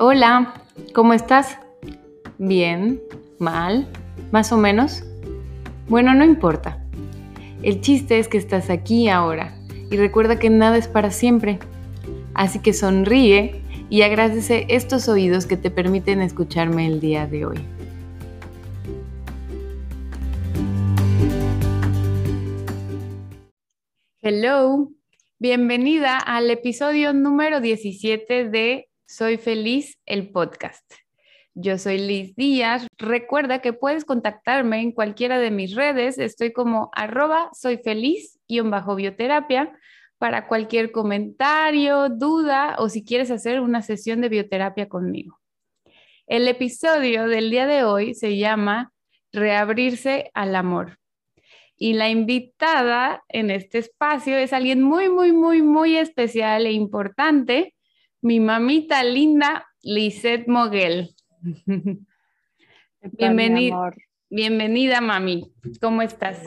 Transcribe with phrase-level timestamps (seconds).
[0.00, 0.54] Hola,
[0.94, 1.58] ¿cómo estás?
[2.38, 3.02] ¿Bien?
[3.40, 3.88] ¿Mal?
[4.30, 5.02] ¿Más o menos?
[5.88, 6.86] Bueno, no importa.
[7.64, 9.58] El chiste es que estás aquí ahora
[9.90, 11.58] y recuerda que nada es para siempre.
[12.32, 17.58] Así que sonríe y agradece estos oídos que te permiten escucharme el día de hoy.
[24.22, 24.90] Hello,
[25.40, 30.84] bienvenida al episodio número 17 de soy Feliz, el podcast.
[31.54, 32.86] Yo soy Liz Díaz.
[32.98, 36.18] Recuerda que puedes contactarme en cualquiera de mis redes.
[36.18, 39.72] Estoy como arroba soy feliz y bajo bioterapia
[40.18, 45.40] para cualquier comentario, duda o si quieres hacer una sesión de bioterapia conmigo.
[46.26, 48.92] El episodio del día de hoy se llama
[49.32, 50.98] Reabrirse al amor.
[51.78, 57.74] Y la invitada en este espacio es alguien muy, muy, muy, muy especial e importante
[58.20, 61.14] mi mamita linda, Lisette Moguel.
[63.00, 63.94] Bienvenida,
[64.28, 65.52] bienvenida, mami.
[65.80, 66.42] ¿Cómo estás?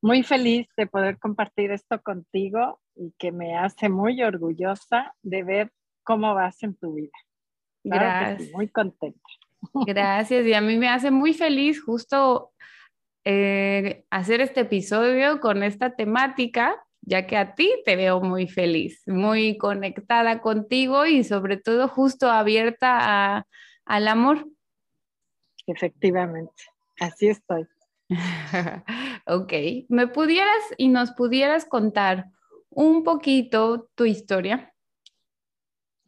[0.00, 5.72] Muy feliz de poder compartir esto contigo y que me hace muy orgullosa de ver
[6.04, 7.10] cómo vas en tu vida.
[7.82, 8.52] Gracias.
[8.52, 9.18] muy contenta.
[9.74, 10.46] Gracias.
[10.46, 12.52] Y a mí me hace muy feliz justo
[13.24, 16.76] eh, hacer este episodio con esta temática
[17.08, 22.30] ya que a ti te veo muy feliz, muy conectada contigo y sobre todo justo
[22.30, 23.46] abierta
[23.86, 24.46] al amor.
[25.66, 26.64] Efectivamente,
[27.00, 27.66] así estoy.
[29.26, 29.52] ok,
[29.88, 32.26] ¿me pudieras y nos pudieras contar
[32.68, 34.74] un poquito tu historia?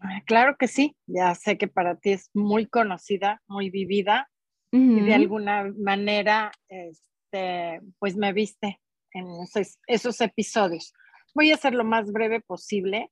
[0.00, 4.30] Ah, claro que sí, ya sé que para ti es muy conocida, muy vivida
[4.72, 8.80] y de alguna manera, este, pues me viste
[9.12, 9.26] en
[9.86, 10.92] esos, episodios.
[11.34, 13.10] Voy a hacer lo más breve posible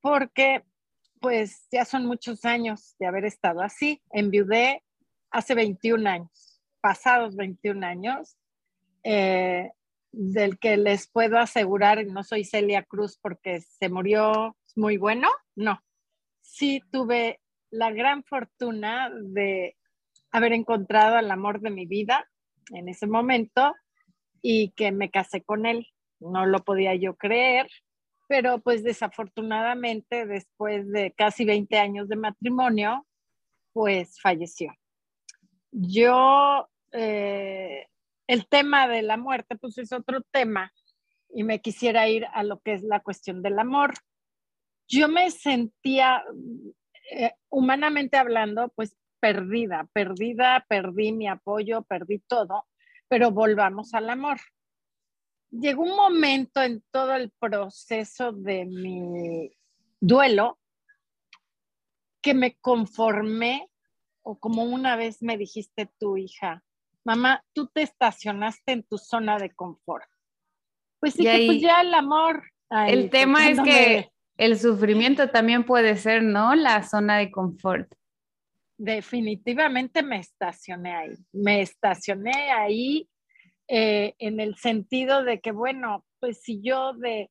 [0.00, 0.64] porque
[1.20, 4.02] pues ya son muchos años de haber estado así.
[4.10, 4.82] Enviudé
[5.30, 8.36] hace 21 años, pasados 21 años,
[9.02, 9.70] eh,
[10.12, 15.80] del que les puedo asegurar, no soy Celia Cruz porque se murió muy bueno, no.
[16.40, 19.76] Sí tuve la gran fortuna de
[20.30, 22.28] haber encontrado al amor de mi vida
[22.72, 23.74] en ese momento
[24.42, 25.86] y que me casé con él.
[26.20, 27.68] No lo podía yo creer,
[28.28, 33.06] pero pues desafortunadamente después de casi 20 años de matrimonio,
[33.72, 34.72] pues falleció.
[35.70, 37.86] Yo, eh,
[38.26, 40.72] el tema de la muerte, pues es otro tema
[41.28, 43.94] y me quisiera ir a lo que es la cuestión del amor.
[44.88, 46.24] Yo me sentía,
[47.10, 52.64] eh, humanamente hablando, pues perdida, perdida, perdí mi apoyo, perdí todo
[53.08, 54.38] pero volvamos al amor.
[55.50, 59.50] Llegó un momento en todo el proceso de mi
[60.00, 60.58] duelo
[62.20, 63.68] que me conformé,
[64.22, 66.64] o como una vez me dijiste tu hija,
[67.04, 70.08] mamá, tú te estacionaste en tu zona de confort.
[70.98, 72.42] Pues sí, que pues ya el amor.
[72.88, 76.56] el tema es que el sufrimiento también puede ser, ¿no?
[76.56, 77.92] La zona de confort
[78.78, 81.14] definitivamente me estacioné ahí.
[81.32, 83.08] Me estacioné ahí
[83.68, 87.30] eh, en el sentido de que, bueno, pues si yo de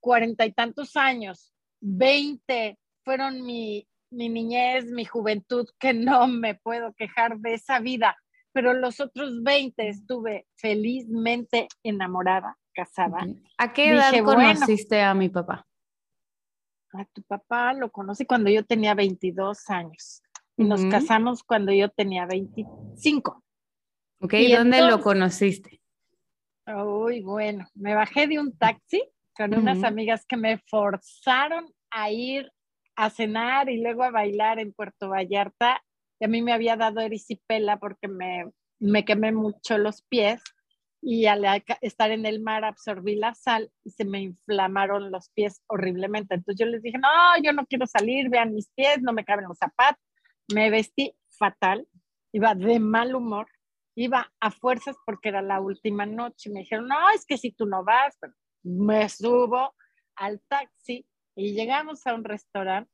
[0.00, 6.94] cuarenta y tantos años, veinte fueron mi, mi niñez, mi juventud, que no me puedo
[6.94, 8.16] quejar de esa vida,
[8.52, 13.26] pero los otros veinte estuve felizmente enamorada, casada.
[13.58, 15.66] ¿A qué edad conociste a mi papá?
[16.92, 20.22] A tu papá lo conocí cuando yo tenía 22 años.
[20.56, 23.42] Y nos casamos cuando yo tenía 25.
[24.20, 25.80] Ok, ¿Y dónde lo conociste?
[26.66, 29.02] Uy, bueno, me bajé de un taxi
[29.36, 32.50] con unas amigas que me forzaron a ir
[32.96, 35.82] a cenar y luego a bailar en Puerto Vallarta.
[36.20, 40.40] Y a mí me había dado erisipela porque me, me quemé mucho los pies
[41.02, 41.44] y al
[41.82, 46.36] estar en el mar absorbí la sal y se me inflamaron los pies horriblemente.
[46.36, 47.08] Entonces yo les dije, no,
[47.42, 50.00] yo no quiero salir, vean mis pies, no me caben los zapatos
[50.52, 51.88] me vestí fatal,
[52.32, 53.48] iba de mal humor,
[53.94, 56.50] iba a fuerzas porque era la última noche.
[56.50, 58.18] Me dijeron, no, es que si tú no vas,
[58.62, 59.74] me subo
[60.16, 62.90] al taxi y llegamos a un restaurante.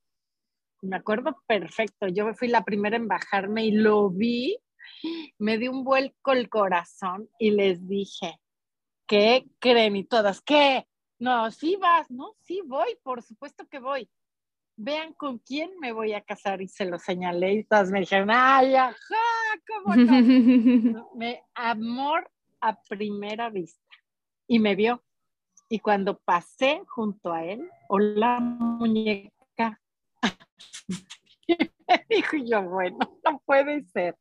[0.83, 4.57] Me acuerdo perfecto, yo fui la primera en bajarme y lo vi,
[5.39, 8.41] me dio un vuelco el corazón y les dije,
[9.07, 9.97] ¿qué creen?
[9.97, 10.87] Y todas, ¿qué?
[11.19, 14.09] No, sí vas, no, sí voy, por supuesto que voy
[14.83, 18.31] vean con quién me voy a casar y se lo señalé y todas me dijeron,
[18.33, 18.97] ay, ajá,
[19.69, 21.11] ¿cómo no?
[21.15, 22.31] me, amor
[22.61, 23.81] a primera vista.
[24.47, 25.03] Y me vio.
[25.69, 29.81] Y cuando pasé junto a él, hola muñeca,
[32.09, 34.17] Dijo yo, bueno, no puede ser.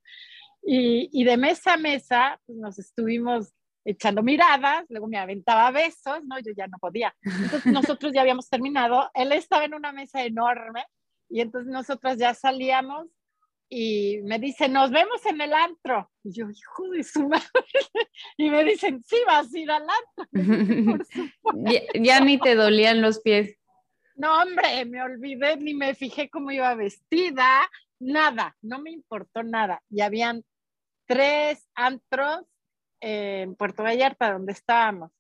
[0.62, 3.54] Y, y de mesa a mesa pues nos estuvimos
[3.90, 6.40] echando miradas, luego me aventaba besos, ¿no?
[6.40, 7.14] Yo ya no podía.
[7.22, 7.66] Entonces
[7.98, 10.86] nosotros ya habíamos terminado, él estaba en una mesa enorme
[11.30, 13.08] y entonces nosotras ya salíamos
[13.72, 16.10] y me dice, nos vemos en el antro.
[16.24, 17.44] Y yo, hijo de su madre.
[18.38, 21.06] Y me dicen, sí, vas a ir al antro.
[21.72, 23.58] ya, ya, ni te dolían los pies.
[24.16, 27.70] No, hombre, me olvidé, ni me fijé cómo iba vestida,
[28.00, 29.82] nada, no me importó nada.
[29.90, 30.44] Y habían
[31.06, 32.46] tres antros
[33.01, 35.12] en Puerto Vallarta, donde estábamos.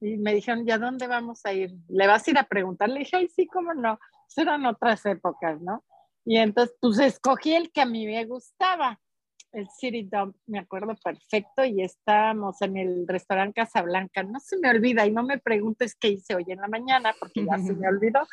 [0.00, 1.72] Y me dijeron, ¿ya dónde vamos a ir?
[1.88, 2.88] ¿Le vas a ir a preguntar?
[2.88, 3.98] Le dije, ay, sí, cómo no.
[4.28, 5.84] Eso eran otras épocas, ¿no?
[6.24, 8.98] Y entonces, pues escogí el que a mí me gustaba,
[9.52, 14.22] el City Dump, me acuerdo perfecto, y estábamos en el restaurante Casablanca.
[14.22, 17.44] No se me olvida, y no me preguntes qué hice hoy en la mañana, porque
[17.44, 18.26] ya se me olvidó.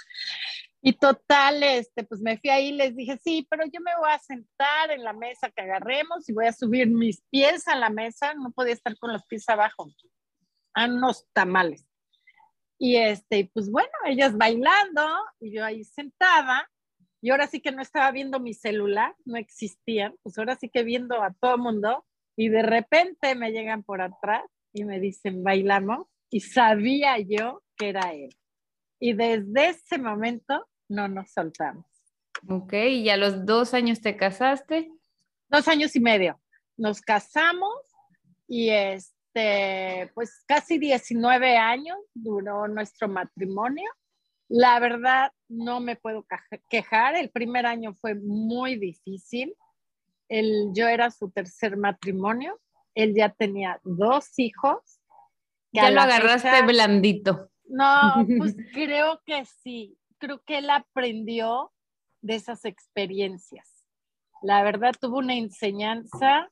[0.83, 4.09] Y total, este, pues me fui ahí y les dije, sí, pero yo me voy
[4.11, 7.91] a sentar en la mesa que agarremos y voy a subir mis pies a la
[7.91, 8.33] mesa.
[8.33, 9.87] No podía estar con los pies abajo.
[10.73, 11.85] A unos tamales.
[12.79, 15.07] Y este, pues bueno, ellas bailando
[15.39, 16.67] y yo ahí sentada.
[17.21, 20.15] Y ahora sí que no estaba viendo mi celular, no existían.
[20.23, 22.07] Pues ahora sí que viendo a todo mundo.
[22.35, 26.07] Y de repente me llegan por atrás y me dicen, bailamos.
[26.31, 28.35] Y sabía yo que era él.
[28.99, 31.85] Y desde ese momento no nos soltamos.
[32.47, 34.91] Ok, ¿y a los dos años te casaste?
[35.49, 36.39] Dos años y medio.
[36.77, 37.73] Nos casamos
[38.47, 43.89] y este, pues casi 19 años duró nuestro matrimonio.
[44.49, 46.25] La verdad, no me puedo
[46.69, 47.15] quejar.
[47.15, 49.55] El primer año fue muy difícil.
[50.27, 52.59] El, yo era su tercer matrimonio.
[52.95, 54.99] Él ya tenía dos hijos.
[55.71, 57.49] Ya lo agarraste blandito.
[57.63, 61.73] No, pues creo que sí creo que él aprendió
[62.21, 63.67] de esas experiencias.
[64.43, 66.49] La verdad, tuvo una enseñanza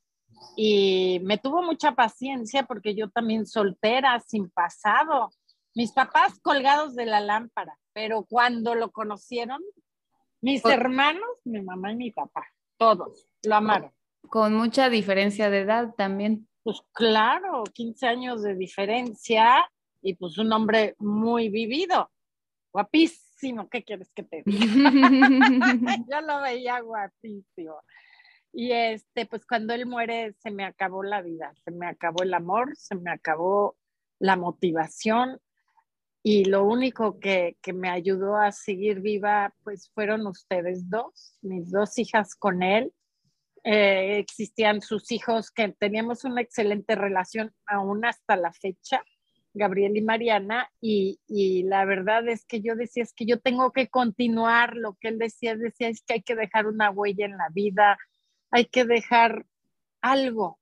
[0.57, 5.30] y me tuvo mucha paciencia porque yo también soltera, sin pasado.
[5.75, 9.62] Mis papás colgados de la lámpara, pero cuando lo conocieron,
[10.42, 13.94] mis hermanos, mi mamá y mi papá, todos lo amaron.
[14.30, 16.48] Con mucha diferencia de edad también.
[16.63, 19.69] Pues claro, 15 años de diferencia
[20.01, 22.12] y pues un hombre muy vivido,
[22.71, 23.29] guapísimo
[23.72, 24.66] ¿qué quieres que te diga?
[26.10, 27.82] Yo lo veía guapísimo.
[28.52, 32.34] Y este, pues cuando él muere se me acabó la vida, se me acabó el
[32.34, 33.78] amor, se me acabó
[34.20, 35.40] la motivación
[36.24, 41.72] y lo único que, que me ayudó a seguir viva pues fueron ustedes dos, mis
[41.72, 42.92] dos hijas con él.
[43.64, 49.04] Eh, existían sus hijos que teníamos una excelente relación aún hasta la fecha
[49.54, 51.19] Gabriel y Mariana, y,
[51.63, 55.18] la verdad es que yo decía, es que yo tengo que continuar lo que él
[55.18, 57.98] decía, decía, es que hay que dejar una huella en la vida,
[58.51, 59.46] hay que dejar
[60.01, 60.60] algo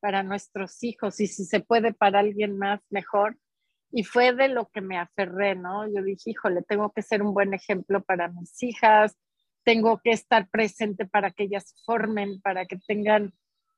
[0.00, 3.38] para nuestros hijos y si se puede para alguien más, mejor.
[3.90, 5.86] Y fue de lo que me aferré, ¿no?
[5.86, 9.16] Yo dije, híjole, tengo que ser un buen ejemplo para mis hijas,
[9.64, 13.32] tengo que estar presente para que ellas formen, para que tengan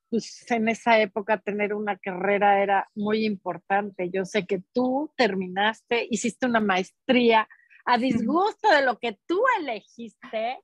[0.09, 4.09] pues en esa época tener una carrera era muy importante.
[4.09, 7.47] Yo sé que tú terminaste, hiciste una maestría
[7.85, 10.59] a disgusto de lo que tú elegiste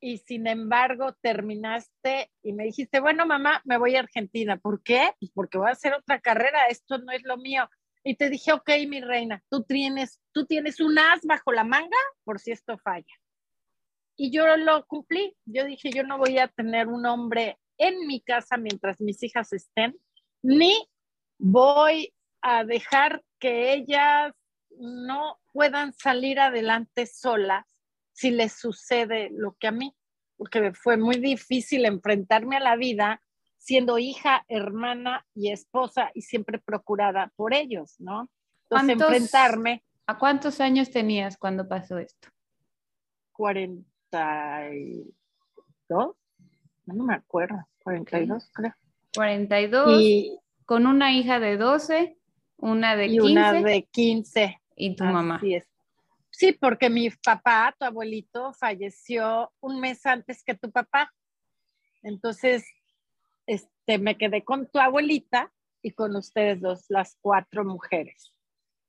[0.00, 4.58] y sin embargo terminaste y me dijiste, bueno, mamá, me voy a Argentina.
[4.58, 5.12] ¿Por qué?
[5.18, 7.68] Pues porque voy a hacer otra carrera, esto no es lo mío.
[8.02, 11.96] Y te dije, ok, mi reina, tú tienes, tú tienes un as bajo la manga
[12.22, 13.14] por si esto falla.
[14.16, 15.34] Y yo lo cumplí.
[15.46, 19.52] Yo dije, yo no voy a tener un hombre en mi casa mientras mis hijas
[19.52, 19.96] estén,
[20.42, 20.74] ni
[21.38, 22.12] voy
[22.42, 24.32] a dejar que ellas
[24.78, 27.66] no puedan salir adelante solas
[28.12, 29.94] si les sucede lo que a mí,
[30.36, 33.20] porque fue muy difícil enfrentarme a la vida
[33.58, 38.28] siendo hija, hermana y esposa y siempre procurada por ellos, ¿no?
[38.64, 39.82] Entonces enfrentarme.
[40.06, 42.28] ¿A cuántos años tenías cuando pasó esto?
[43.32, 46.14] 42
[46.86, 48.74] no me acuerdo, 42 creo.
[49.14, 52.16] 42, y, con una hija de 12,
[52.56, 53.32] una de y 15.
[53.32, 54.60] una de 15.
[54.76, 55.40] Y tu mamá.
[55.42, 55.66] Es.
[56.30, 61.12] Sí, porque mi papá, tu abuelito, falleció un mes antes que tu papá.
[62.02, 62.64] Entonces,
[63.46, 68.32] este, me quedé con tu abuelita y con ustedes dos, las cuatro mujeres.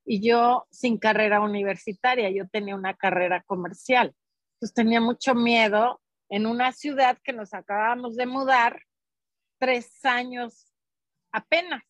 [0.05, 4.15] Y yo sin carrera universitaria, yo tenía una carrera comercial.
[4.55, 5.99] Entonces tenía mucho miedo
[6.29, 8.81] en una ciudad que nos acabamos de mudar
[9.59, 10.71] tres años
[11.31, 11.83] apenas.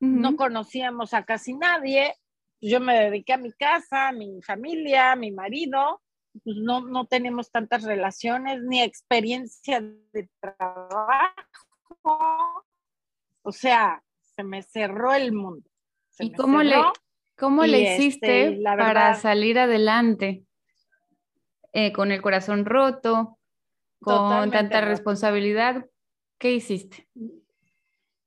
[0.00, 2.14] No conocíamos a casi nadie.
[2.60, 6.02] Yo me dediqué a mi casa, a mi familia, a mi marido
[6.42, 11.44] pues no, no tenemos tantas relaciones ni experiencia de trabajo.
[13.42, 15.68] O sea, se me cerró el mundo.
[16.18, 16.76] ¿Y cómo le,
[17.36, 20.44] cómo le este, hiciste para salir adelante?
[21.72, 23.38] Eh, con el corazón roto,
[24.04, 25.86] con tanta responsabilidad,
[26.38, 27.08] ¿qué hiciste?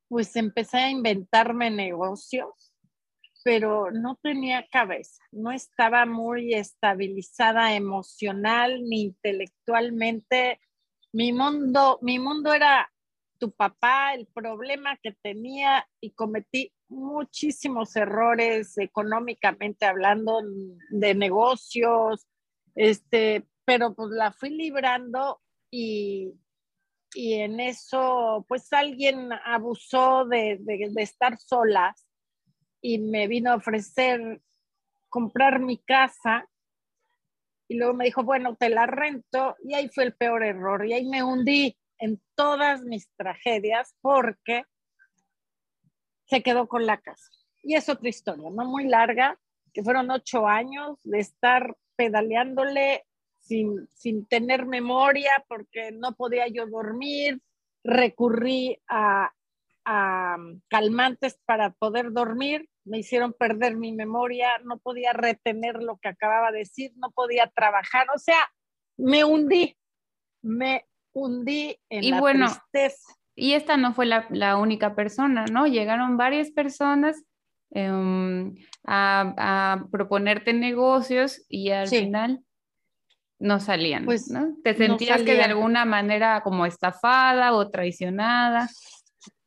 [0.09, 2.73] Pues empecé a inventarme negocios,
[3.43, 10.59] pero no tenía cabeza, no estaba muy estabilizada emocional ni intelectualmente.
[11.13, 12.91] Mi mundo, mi mundo era
[13.37, 20.41] tu papá, el problema que tenía y cometí muchísimos errores económicamente hablando
[20.89, 22.27] de negocios,
[22.75, 26.33] este, pero pues la fui librando y,
[27.13, 32.07] y en eso pues alguien abusó de, de, de estar solas
[32.81, 34.41] y me vino a ofrecer
[35.09, 36.47] comprar mi casa
[37.67, 40.93] y luego me dijo, bueno, te la rento y ahí fue el peor error y
[40.93, 44.63] ahí me hundí en todas mis tragedias porque
[46.25, 47.27] se quedó con la casa.
[47.63, 49.37] Y es otra historia, no muy larga,
[49.73, 53.05] que fueron ocho años de estar pedaleándole
[53.47, 57.41] sin, sin tener memoria porque no podía yo dormir,
[57.83, 59.31] recurrí a,
[59.85, 60.37] a
[60.67, 66.51] calmantes para poder dormir, me hicieron perder mi memoria, no podía retener lo que acababa
[66.51, 68.49] de decir, no podía trabajar, o sea,
[68.97, 69.77] me hundí,
[70.41, 73.13] me hundí en y la bueno, tristeza.
[73.35, 75.67] Y esta no fue la, única persona, ¿no?
[75.67, 77.23] Llegaron varias personas
[77.71, 82.43] em, a, proponerte negocios y al final
[83.39, 84.55] no salían, pues, ¿no?
[84.63, 88.69] ¿Te sentías que de alguna manera como estafada o traicionada?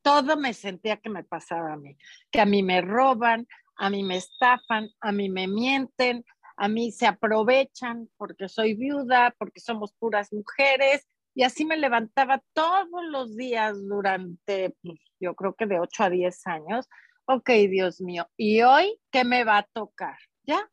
[0.02, 1.97] Todo me sentía que me pasaba a mí,
[2.30, 6.25] que a mí me roban, a mí me estafan, a mí me mienten,
[6.56, 12.42] a mí se aprovechan porque soy viuda, porque somos puras mujeres, y así me levantaba
[12.52, 16.88] todos los días durante, pues, yo creo que de 8 a 10 años.
[17.26, 20.16] Ok, Dios mío, ¿y hoy qué me va a tocar?
[20.44, 20.68] ¿Ya?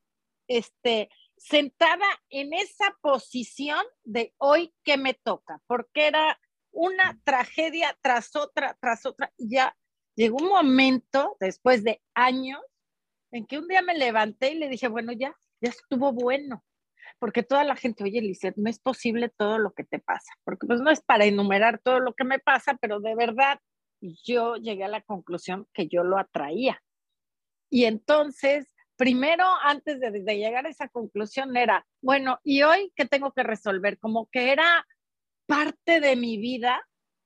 [0.47, 6.39] Este, sentada en esa posición de hoy qué me toca, porque era
[6.71, 9.31] una tragedia tras otra, tras otra.
[9.37, 9.75] Y ya
[10.15, 12.61] llegó un momento, después de años,
[13.31, 16.63] en que un día me levanté y le dije, bueno, ya, ya estuvo bueno
[17.19, 20.67] porque toda la gente, oye, Lizeth, no es posible todo lo que te pasa, porque
[20.67, 23.59] pues no es para enumerar todo lo que me pasa, pero de verdad
[24.01, 26.81] yo llegué a la conclusión que yo lo atraía.
[27.69, 28.67] Y entonces,
[28.97, 33.97] primero, antes de, llegar a esa conclusión, era, bueno, ¿y hoy qué tengo que resolver?
[33.99, 34.85] Como que era
[35.45, 36.85] parte de mi vida,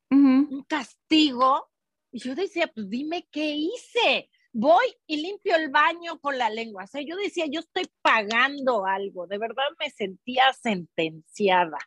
[0.09, 1.69] un castigo.
[2.11, 6.83] Y yo decía, pues dime qué hice voy y limpio el baño con la lengua.
[6.83, 11.77] O sea, yo decía, yo estoy pagando algo, de verdad me sentía sentenciada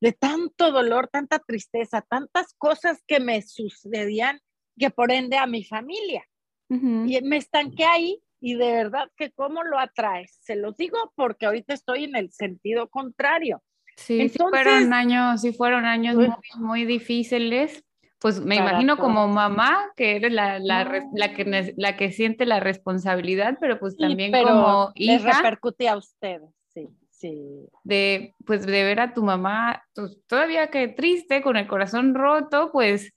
[0.00, 4.40] de tanto dolor, tanta tristeza, tantas cosas que me sucedían,
[4.78, 6.24] que por ende a mi familia.
[6.68, 10.38] Y me estanqué ahí y de verdad que cómo lo atraes.
[10.42, 13.62] Se los digo porque ahorita estoy en el sentido contrario.
[13.96, 16.28] Sí, fueron años, sí fueron años muy,
[16.58, 17.82] muy difíciles,
[18.18, 20.84] pues me imagino como mamá, que eres la, la,
[21.34, 25.24] que, la que siente la responsabilidad, pero pues también como hija.
[25.24, 27.68] Les repercute a ustedes, sí, sí.
[27.84, 32.70] De, pues de ver a tu mamá, pues, todavía que triste, con el corazón roto,
[32.72, 33.12] pues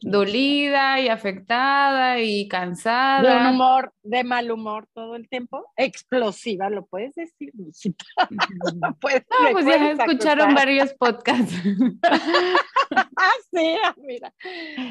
[0.00, 3.22] dolida y afectada y cansada.
[3.22, 5.64] De un humor, de mal humor todo el tiempo.
[5.76, 7.52] Explosiva, lo puedes decir,
[8.76, 9.24] no, pues
[9.66, 11.54] ya escucharon varios podcasts.
[12.90, 14.32] Ah, sí, ah, mira.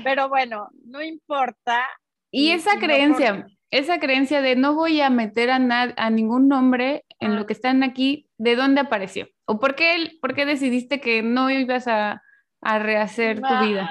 [0.04, 1.84] Pero bueno, no importa.
[2.30, 7.36] Y esa creencia, esa creencia de no voy a meter a, a ningún nombre en
[7.36, 7.48] lo ah.
[7.48, 9.27] que están aquí, ¿de dónde apareció?
[9.46, 12.22] ¿O por qué, por qué decidiste que no ibas a,
[12.62, 13.89] a rehacer tu vida?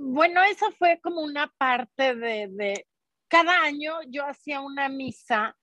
[0.00, 2.86] Bueno, eso fue como una parte de,
[3.28, 5.56] cada año yo hacía una misa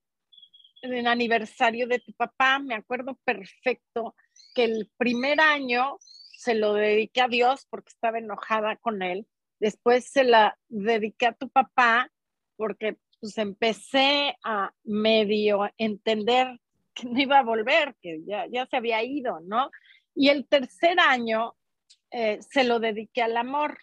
[0.81, 4.15] en aniversario de tu papá, me acuerdo perfecto
[4.53, 9.27] que el primer año se lo dediqué a Dios porque estaba enojada con él,
[9.59, 12.11] después se la dediqué a tu papá
[12.55, 16.59] porque pues empecé a medio entender
[16.93, 19.71] que no iba a volver, que ya, ya se había ido, ¿no?
[20.13, 21.55] Y el tercer año
[22.11, 23.77] eh, se lo dediqué al amor,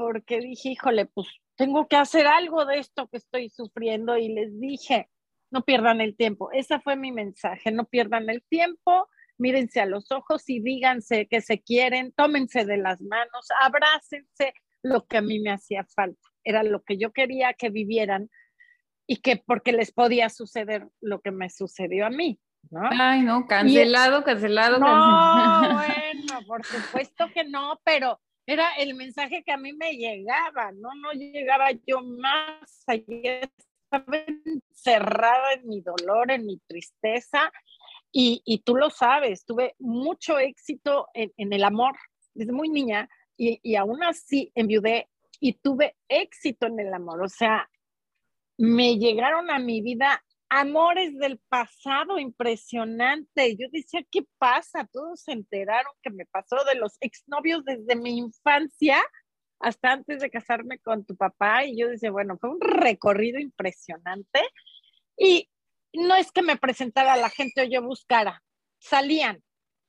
[0.00, 4.58] porque dije, híjole, pues tengo que hacer algo de esto que estoy sufriendo y les
[4.58, 5.10] dije,
[5.50, 6.50] no pierdan el tiempo.
[6.52, 11.42] Ese fue mi mensaje, no pierdan el tiempo, mírense a los ojos y díganse que
[11.42, 16.30] se quieren, tómense de las manos, abrácense lo que a mí me hacía falta.
[16.44, 18.30] Era lo que yo quería que vivieran
[19.06, 22.40] y que porque les podía suceder lo que me sucedió a mí.
[22.70, 22.88] ¿no?
[22.90, 25.74] Ay, no, cancelado, cancelado, no, cancelado.
[25.74, 28.18] bueno, por supuesto que no, pero
[28.52, 30.92] era el mensaje que a mí me llegaba, ¿no?
[30.96, 33.48] No llegaba yo más allá,
[33.84, 37.52] estaba encerrada en mi dolor, en mi tristeza,
[38.10, 41.96] y, y tú lo sabes, tuve mucho éxito en, en el amor
[42.34, 47.28] desde muy niña, y, y aún así enviudé y tuve éxito en el amor, o
[47.28, 47.70] sea,
[48.58, 53.56] me llegaron a mi vida amores del pasado impresionante.
[53.56, 54.86] Yo decía, ¿qué pasa?
[54.92, 59.00] Todos se enteraron que me pasó de los exnovios desde mi infancia
[59.60, 61.64] hasta antes de casarme con tu papá.
[61.64, 64.40] Y yo decía, bueno, fue un recorrido impresionante.
[65.16, 65.48] Y
[65.92, 68.42] no es que me presentara la gente o yo buscara,
[68.78, 69.42] salían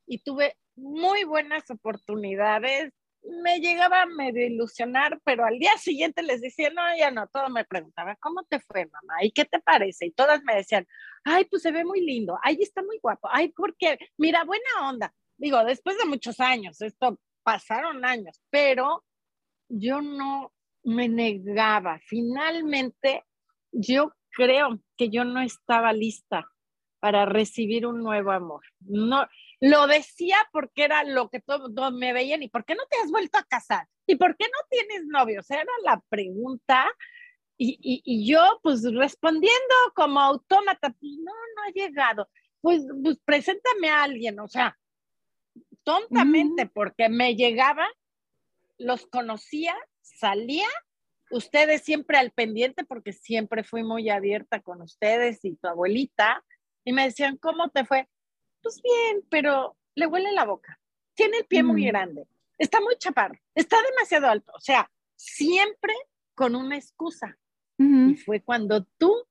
[0.06, 6.42] y tuve muy buenas oportunidades me llegaba a medio ilusionar, pero al día siguiente les
[6.42, 9.24] decía, no, ya no, todo me preguntaba, ¿cómo te fue, mamá?
[9.24, 10.08] ¿Y qué te parece?
[10.08, 10.88] Y todas me decían,
[11.24, 15.14] ay, pues se ve muy lindo, ay, está muy guapo, ay, porque, mira, buena onda.
[15.38, 19.04] Digo, después de muchos años, esto pasaron años, pero
[19.70, 22.00] yo no me negaba.
[22.06, 23.24] Finalmente,
[23.72, 26.48] yo creo que yo no estaba lista
[27.00, 28.62] para recibir un nuevo amor.
[28.82, 29.28] No,
[29.62, 32.42] lo decía porque era lo que todos me veían.
[32.42, 33.88] ¿Y por qué no te has vuelto a casar?
[34.08, 35.40] ¿Y por qué no tienes novio?
[35.40, 36.92] O sea, era la pregunta.
[37.58, 42.28] Y, y, yo, pues respondiendo como autómata, pues no, no ha llegado.
[42.60, 44.80] Pues, pues preséntame a alguien, o sea,
[45.84, 47.88] tontamente, porque me llegaba,
[48.80, 50.68] los conocía, salía,
[51.30, 56.44] ustedes siempre al pendiente, porque siempre fui muy abierta con ustedes y tu abuelita,
[56.84, 58.08] y me decían, ¿cómo te fue?
[58.62, 60.80] Pues bien, pero le huele la boca.
[61.14, 61.88] Tiene el pie muy mm.
[61.88, 62.28] grande.
[62.58, 63.36] Está muy chaparro.
[63.56, 64.52] Está demasiado alto.
[64.56, 65.94] O sea, siempre
[66.36, 67.38] con una excusa.
[67.78, 69.26] Y fue cuando tú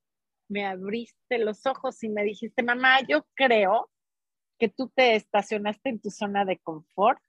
[0.48, 3.88] me abriste los ojos y me dijiste, mamá, yo creo
[4.58, 7.20] que tú te estacionaste en tu zona de confort,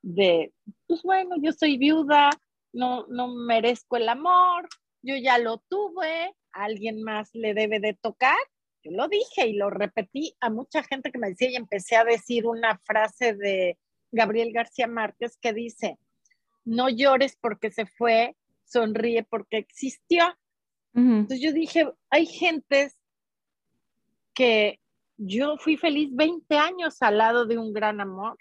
[0.00, 0.54] de,
[0.86, 2.30] pues bueno, yo soy viuda,
[2.72, 4.68] no, no merezco el amor,
[5.02, 8.38] yo ya lo tuve, alguien más le debe de tocar
[8.82, 12.04] yo lo dije y lo repetí a mucha gente que me decía y empecé a
[12.04, 13.78] decir una frase de
[14.12, 15.98] Gabriel García Márquez que dice,
[16.64, 20.24] no llores porque se fue, sonríe porque existió.
[20.92, 22.98] Entonces yo dije, hay gentes
[24.34, 24.80] que
[25.16, 28.38] yo fui feliz 20 años al lado de un gran amor.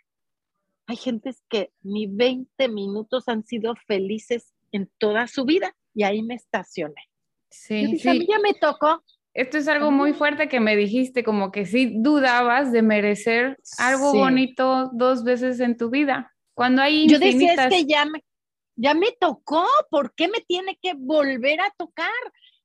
[0.88, 6.23] Hay gentes que ni 20 minutos han sido felices en toda su vida y ahí
[6.23, 7.10] me estacioné.
[7.49, 8.08] Sí, sí.
[8.10, 11.65] a mí ya me tocó, esto es algo muy fuerte que me dijiste, como que
[11.65, 16.35] sí dudabas de merecer algo bonito dos veces en tu vida.
[16.55, 18.23] Cuando hay Yo decía, es que ya me,
[18.75, 22.11] ya me tocó, ¿por qué me tiene que volver a tocar?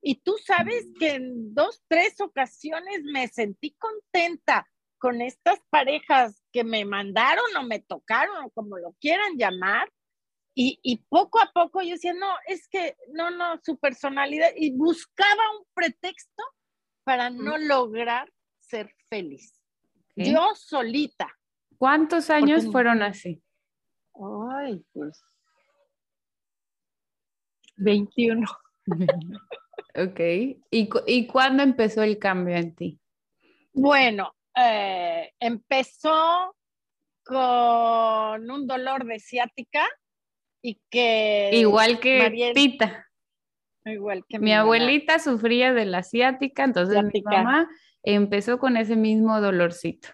[0.01, 4.67] Y tú sabes que en dos, tres ocasiones me sentí contenta
[4.99, 9.91] con estas parejas que me mandaron o me tocaron o como lo quieran llamar.
[10.57, 14.71] Y, y, poco a poco yo decía, no, es que no, no, su personalidad, y
[14.71, 16.45] buscaba un pretexto
[17.05, 19.61] para no lograr ser feliz.
[20.17, 21.29] Yo solita.
[21.77, 23.43] ¿Cuántos años fueron así?
[24.15, 25.23] Ay, pues
[27.77, 28.47] 21.
[29.97, 30.21] ok.
[30.71, 33.01] ¿Y, ¿Y cuándo empezó el cambio en ti?
[33.73, 36.55] Bueno, eh, empezó
[37.25, 39.87] con un dolor de ciática
[40.63, 41.51] y que...
[41.53, 43.04] Igual que Tita.
[43.85, 47.69] Igual que mi, abuelita sufría de la ciática, entonces mi mamá
[48.03, 50.09] empezó con ese mismo dolorcito.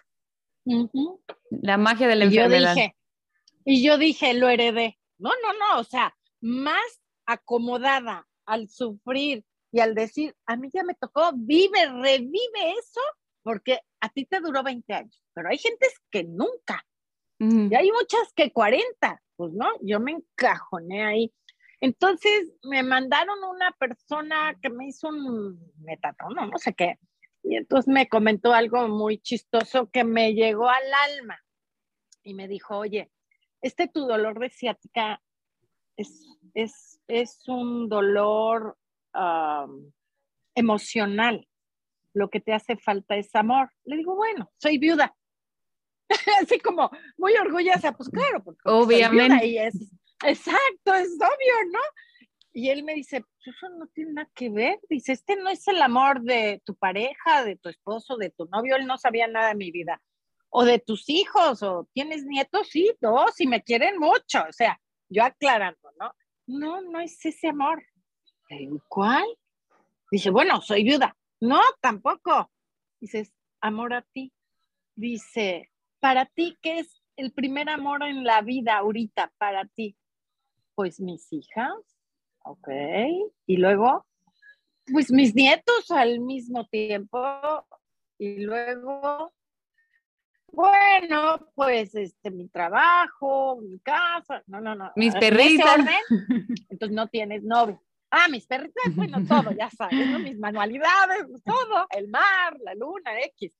[1.49, 2.75] La magia de la enfermedad.
[3.65, 4.99] y yo dije, lo heredé.
[5.17, 10.83] No, no, no, o sea, más acomodada al sufrir y al decir, a mí ya
[10.83, 13.01] me tocó, vive, revive eso,
[13.41, 16.85] porque a ti te duró 20 años, pero hay gentes que nunca.
[17.39, 21.33] Y hay muchas que 40, pues no, yo me encajoné ahí.
[21.81, 26.99] Entonces me mandaron una persona que me hizo un metatón, no sé qué.
[27.43, 31.43] Y entonces me comentó algo muy chistoso que me llegó al alma.
[32.23, 33.11] Y me dijo, oye,
[33.61, 35.23] este tu dolor de ciática
[35.97, 36.27] es,
[37.07, 38.77] es, un dolor
[40.53, 41.47] emocional.
[42.13, 43.71] Lo que te hace falta es amor.
[43.85, 45.15] Le digo, bueno, soy viuda.
[46.43, 49.65] Así como muy orgullosa, pues claro, porque obviamente.
[49.65, 49.91] es,
[50.23, 51.79] Exacto, es obvio, ¿no?
[52.53, 54.79] Y él me dice, pues eso no tiene nada que ver.
[54.89, 58.75] Dice, este no es el amor de tu pareja, de tu esposo, de tu novio.
[58.75, 60.01] Él no sabía nada de mi vida.
[60.49, 64.43] O de tus hijos, o tienes nietos, sí, dos, y me quieren mucho.
[64.49, 66.13] O sea, yo aclarando, ¿no?
[66.45, 67.81] No, no es ese amor.
[68.89, 69.25] ¿cuál?
[70.11, 71.15] Dice, bueno, soy viuda.
[71.39, 72.51] No, tampoco.
[72.99, 74.33] Dices, amor a ti.
[74.95, 79.95] dice, para ti, ¿qué es el primer amor en la vida ahorita para ti?
[80.81, 81.75] Pues mis hijas,
[82.43, 82.67] ok.
[83.45, 84.03] Y luego,
[84.91, 87.23] pues mis nietos al mismo tiempo.
[88.17, 89.31] Y luego,
[90.47, 94.91] bueno, pues este, mi trabajo, mi casa, no, no, no.
[94.95, 95.85] Mis perritas.
[96.69, 97.79] entonces no tienes novio.
[98.09, 103.55] Ah, mis perritas, bueno, todo, ya sabes, mis manualidades, todo, el mar, la luna, X.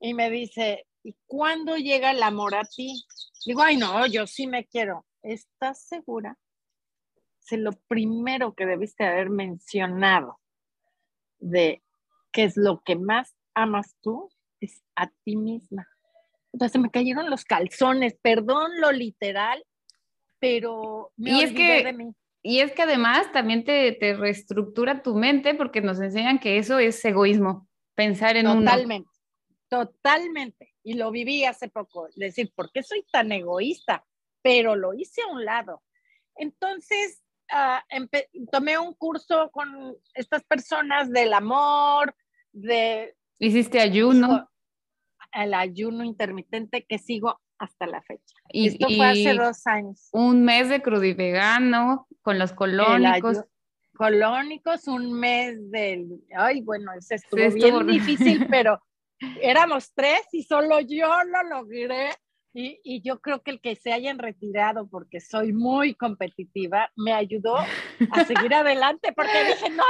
[0.00, 3.04] Y me dice, ¿y cuándo llega el amor a ti?
[3.44, 5.04] Digo, ay, no, yo sí me quiero.
[5.22, 6.38] ¿Estás segura?
[7.50, 10.40] Es lo primero que debiste haber mencionado
[11.38, 11.82] de
[12.30, 15.88] qué es lo que más amas tú, es a ti misma.
[16.52, 19.64] Entonces me cayeron los calzones, perdón lo literal,
[20.38, 22.14] pero me y es que, de mí.
[22.42, 26.78] Y es que además también te, te, reestructura tu mente porque nos enseñan que eso
[26.78, 29.10] es egoísmo, pensar en Totalmente,
[29.68, 30.74] totalmente.
[30.82, 34.04] Y lo viví hace poco, decir, ¿por qué soy tan egoísta?
[34.42, 35.82] Pero lo hice a un lado.
[36.34, 37.21] Entonces,
[37.52, 42.14] uh, tomé un curso con estas personas del amor,
[42.52, 43.14] de...
[43.38, 44.48] Hiciste ayuno
[45.32, 48.34] el ayuno intermitente que sigo hasta la fecha.
[48.50, 50.08] Y, Esto fue hace dos años.
[50.12, 53.44] Un mes de crudivegano con los colónicos.
[53.96, 56.08] Colónicos, un mes del...
[56.36, 58.80] Ay, bueno, ese estuvo, bien difícil, pero
[59.40, 62.10] éramos tres y solo yo lo logré.
[62.54, 67.14] Y, y, yo creo que el que se hayan retirado porque soy muy competitiva me
[67.14, 69.84] ayudó a seguir adelante porque dije, no,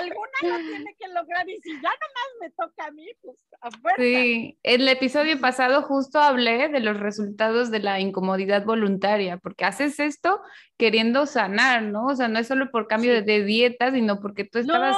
[0.00, 3.70] alguna lo tiene que lograr y si ya nomás me toca a mí, pues a
[3.70, 4.02] fuerza.
[4.02, 9.64] Sí, en el episodio pasado justo hablé de los resultados de la incomodidad voluntaria, porque
[9.64, 10.40] haces esto
[10.76, 12.06] queriendo sanar, ¿no?
[12.06, 14.96] O sea, no es solo por cambio de dieta, sino porque tú estabas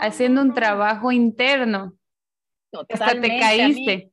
[0.00, 1.94] haciendo un trabajo interno.
[2.70, 3.04] Totalmente.
[3.04, 4.12] Hasta te caíste.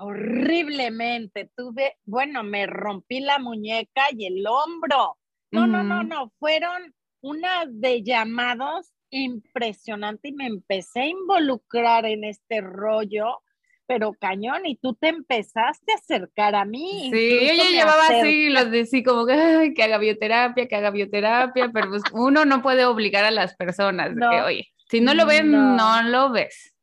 [0.00, 5.18] Horriblemente, tuve, bueno, me rompí la muñeca y el hombro.
[5.50, 12.24] No, no, no, no, fueron unas de llamados impresionante y me empecé a involucrar en
[12.24, 13.40] este rollo,
[13.86, 17.10] pero cañón, y tú te empezaste a acercar a mí.
[17.12, 21.88] Sí, ella llevaba así, los decía como que, que haga bioterapia, que haga bioterapia, pero
[21.88, 25.50] pues uno no puede obligar a las personas, no, que, oye, si no lo ven,
[25.50, 26.02] no.
[26.02, 26.74] lo ves.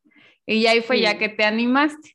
[0.47, 2.14] Y ahí fue ya que te animaste.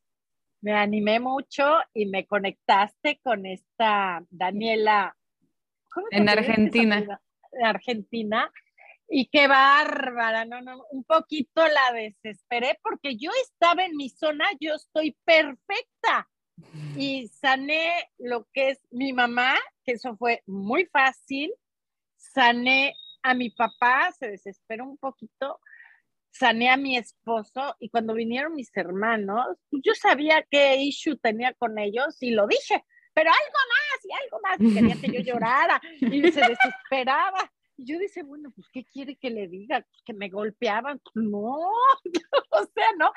[0.61, 5.16] Me animé mucho y me conectaste con esta Daniela.
[6.11, 7.20] en Argentina.
[7.53, 8.53] En Argentina
[9.12, 14.46] y qué bárbara, no, no, un poquito la desesperé porque yo estaba en mi zona,
[14.61, 16.31] yo estoy perfecta.
[16.96, 21.53] Y sané lo que es mi mamá, que eso fue muy fácil.
[22.16, 25.59] Sané a mi papá, se desesperó un poquito.
[26.31, 31.53] Sané a mi esposo y cuando vinieron mis hermanos, pues yo sabía qué issue tenía
[31.55, 34.75] con ellos y lo dije, pero algo más y algo más.
[34.75, 37.51] Quería que yo llorara y se desesperaba.
[37.77, 39.87] Y yo dice, bueno, pues, ¿qué quiere que le diga?
[40.05, 41.01] Que me golpeaban.
[41.14, 41.57] No,
[42.51, 43.11] o sea, ¿no?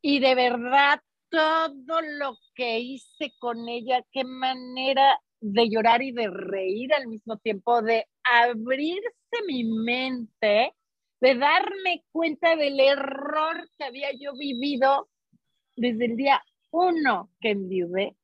[0.00, 6.28] Y de verdad, todo lo que hice con ella, qué manera de llorar y de
[6.28, 9.10] reír al mismo tiempo, de abrirse
[9.46, 10.74] mi mente,
[11.22, 15.08] de darme cuenta del error que había yo vivido
[15.76, 18.16] desde el día uno que enviudé,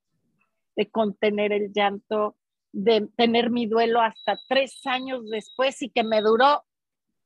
[0.75, 2.35] de contener el llanto,
[2.73, 6.65] de tener mi duelo hasta tres años después y que me duró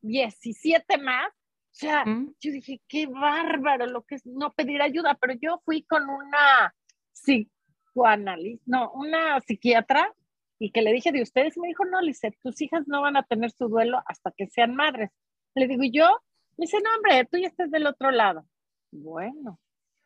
[0.01, 1.29] 17 más.
[1.29, 5.81] O sea, yo dije, qué bárbaro lo que es no pedir ayuda, pero yo fui
[5.81, 6.75] con una
[7.13, 10.13] psicoanalista, no, una psiquiatra
[10.59, 13.23] y que le dije de ustedes, me dijo, no, Lice, tus hijas no van a
[13.23, 15.09] tener su duelo hasta que sean madres.
[15.55, 16.19] Le digo, yo?
[16.57, 18.45] Me dice, no, hombre, tú ya estás del otro lado.
[18.91, 19.59] Bueno,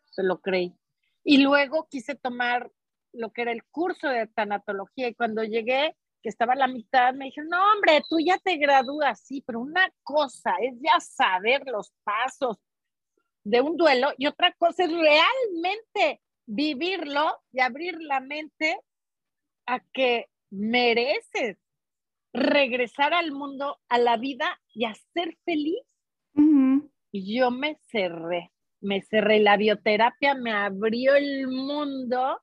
[0.05, 0.73] se lo creí.
[1.23, 2.71] Y luego quise tomar
[3.13, 7.13] lo que era el curso de tanatología y cuando llegué, que estaba a la mitad,
[7.13, 11.63] me dijeron, no, hombre, tú ya te gradúas, sí, pero una cosa es ya saber
[11.65, 12.57] los pasos
[13.43, 18.79] de un duelo y otra cosa es realmente vivirlo y abrir la mente
[19.65, 21.57] a que mereces
[22.37, 25.83] regresar al mundo, a la vida y a ser feliz.
[27.11, 29.39] Y yo me cerré, me cerré.
[29.39, 32.39] La bioterapia me abrió el mundo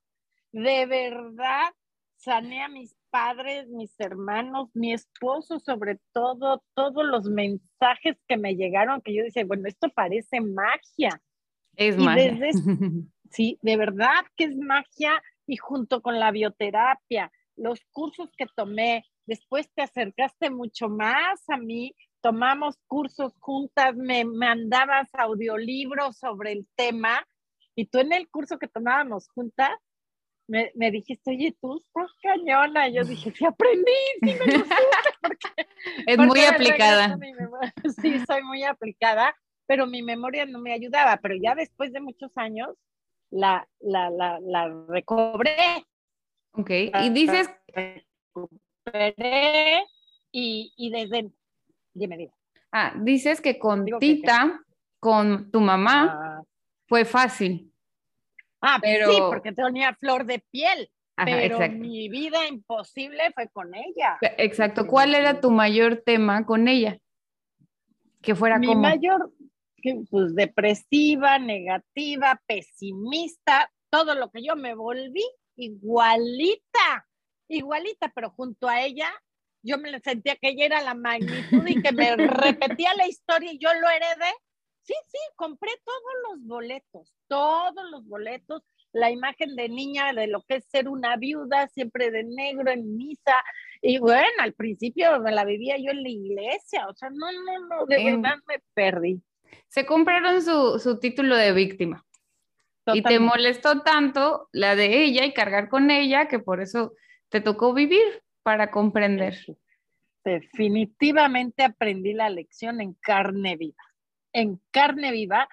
[0.55, 1.73] de verdad
[2.17, 8.55] sané a mis padres, mis hermanos, mi esposo sobre todo, todos los mensajes que me
[8.55, 11.21] llegaron, que yo decía, bueno, esto parece magia.
[11.77, 12.39] Es magia.
[13.31, 19.05] sí, de verdad que es magia y junto con la bioterapia, los cursos que tomé,
[19.27, 26.67] después te acercaste mucho más a mí, tomamos cursos juntas, me mandabas audiolibros sobre el
[26.75, 27.27] tema
[27.77, 29.73] Y tú en el curso que tomábamos juntas,
[30.47, 32.89] me, me dijiste, oye, tú estás cañona.
[32.89, 34.65] Y yo dije, sí aprendí, sí me lo
[36.07, 37.19] es muy aplicada.
[38.01, 39.35] Sí, soy muy aplicada,
[39.67, 41.19] pero mi memoria no me ayudaba.
[41.19, 42.71] Pero ya después de muchos años,
[43.31, 45.85] la, la, la, la recobré.
[46.53, 47.51] Ok, y dices...
[50.33, 51.31] Y, y desde...
[51.93, 52.33] Dime, dime.
[52.73, 54.61] Ah, dices que con Tita,
[54.99, 56.43] con tu mamá, ah.
[56.87, 57.73] fue fácil.
[58.61, 59.11] Ah, pero...
[59.13, 60.91] sí, porque tenía flor de piel.
[61.17, 64.19] pero mi vida imposible fue con ella.
[64.39, 64.87] Exacto.
[64.87, 66.99] ¿Cuál era tu mayor tema con ella?
[68.23, 69.31] Que fuera mi mayor,
[70.11, 75.25] pues depresiva, negativa, pesimista, todo lo que yo me volví
[75.57, 77.07] igualita,
[77.49, 79.11] igualita, pero junto a ella
[79.63, 83.59] yo me sentía que ella era la magnitud y que me repetía la historia y
[83.59, 84.33] yo lo heredé.
[84.83, 90.43] Sí, sí, compré todos los boletos, todos los boletos, la imagen de niña de lo
[90.43, 93.43] que es ser una viuda, siempre de negro en misa.
[93.81, 97.67] Y bueno, al principio me la vivía yo en la iglesia, o sea, no, no,
[97.67, 99.23] no, de verdad me perdí.
[99.69, 102.05] Se compraron su, su título de víctima.
[102.93, 106.93] Y te molestó tanto la de ella y cargar con ella que por eso
[107.35, 109.35] te tocó vivir para comprender.
[110.25, 113.83] Definitivamente aprendí la lección en carne viva,
[114.33, 115.49] en carne viva.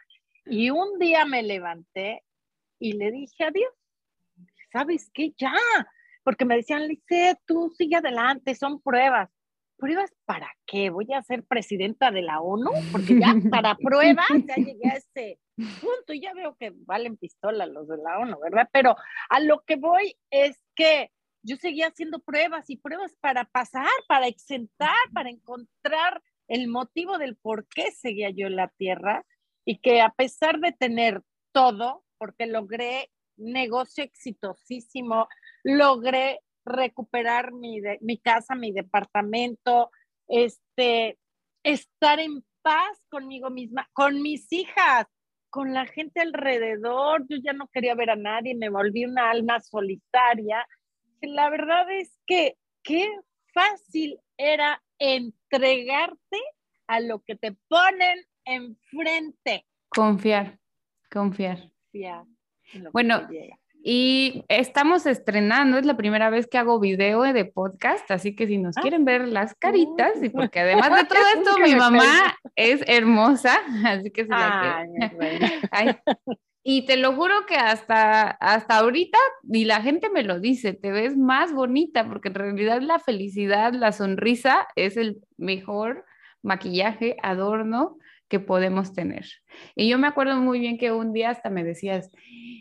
[0.46, 2.22] Y un día me levanté
[2.78, 3.74] y le dije adiós.
[4.72, 5.34] ¿Sabes qué?
[5.36, 5.56] Ya,
[6.22, 9.32] porque me decían, Lice, tú sigue adelante, son pruebas.
[9.76, 10.91] ¿Pruebas para qué?
[10.91, 12.70] ¿Voy a ser presidenta de la ONU?
[12.91, 17.65] Porque ya para pruebas ya llegué a ese punto y ya veo que valen pistola
[17.65, 18.70] los de la ONU, ¿verdad?
[18.72, 18.96] Pero
[19.30, 21.10] a lo que voy es que
[21.43, 27.36] yo seguía haciendo pruebas y pruebas para pasar, para exentar, para encontrar el motivo del
[27.36, 29.25] por qué seguía yo en la tierra
[29.65, 35.27] y que a pesar de tener todo, porque logré negocio exitosísimo,
[35.63, 39.89] logré recuperar mi, mi casa, mi departamento,
[40.27, 41.17] este,
[41.63, 45.08] estar en paz conmigo misma, con mis hijas,
[45.49, 47.25] con la gente alrededor.
[47.27, 50.65] Yo ya no quería ver a nadie, me volví una alma solitaria
[51.21, 53.10] la verdad es que qué
[53.53, 56.39] fácil era entregarte
[56.88, 59.65] a lo que te ponen enfrente.
[59.89, 60.60] Confiar,
[61.10, 61.71] confiar.
[62.91, 63.27] bueno,
[63.84, 68.57] y estamos estrenando, es la primera vez que hago video de podcast, así que si
[68.57, 68.81] nos ah.
[68.81, 74.12] quieren ver las caritas, y porque además de todo esto, mi mamá es hermosa, así
[74.12, 74.86] que se la
[75.71, 75.95] Ay,
[76.63, 79.17] y te lo juro que hasta, hasta ahorita,
[79.52, 83.74] y la gente me lo dice, te ves más bonita, porque en realidad la felicidad,
[83.74, 86.06] la sonrisa es el mejor
[86.43, 87.97] maquillaje, adorno
[88.32, 89.26] que podemos tener.
[89.76, 92.10] Y yo me acuerdo muy bien que un día hasta me decías,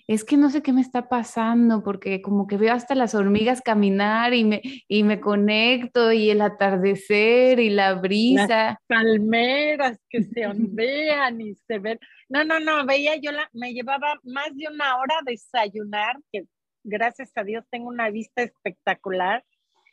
[0.09, 3.63] es que no sé qué me está pasando, porque como que veo hasta las hormigas
[3.63, 8.47] caminar y me, y me conecto y el atardecer y la brisa.
[8.49, 12.01] Las palmeras que se ondean y se ven.
[12.29, 16.47] No, no, no, veía yo, la, me llevaba más de una hora a desayunar, que
[16.83, 19.45] gracias a Dios tengo una vista espectacular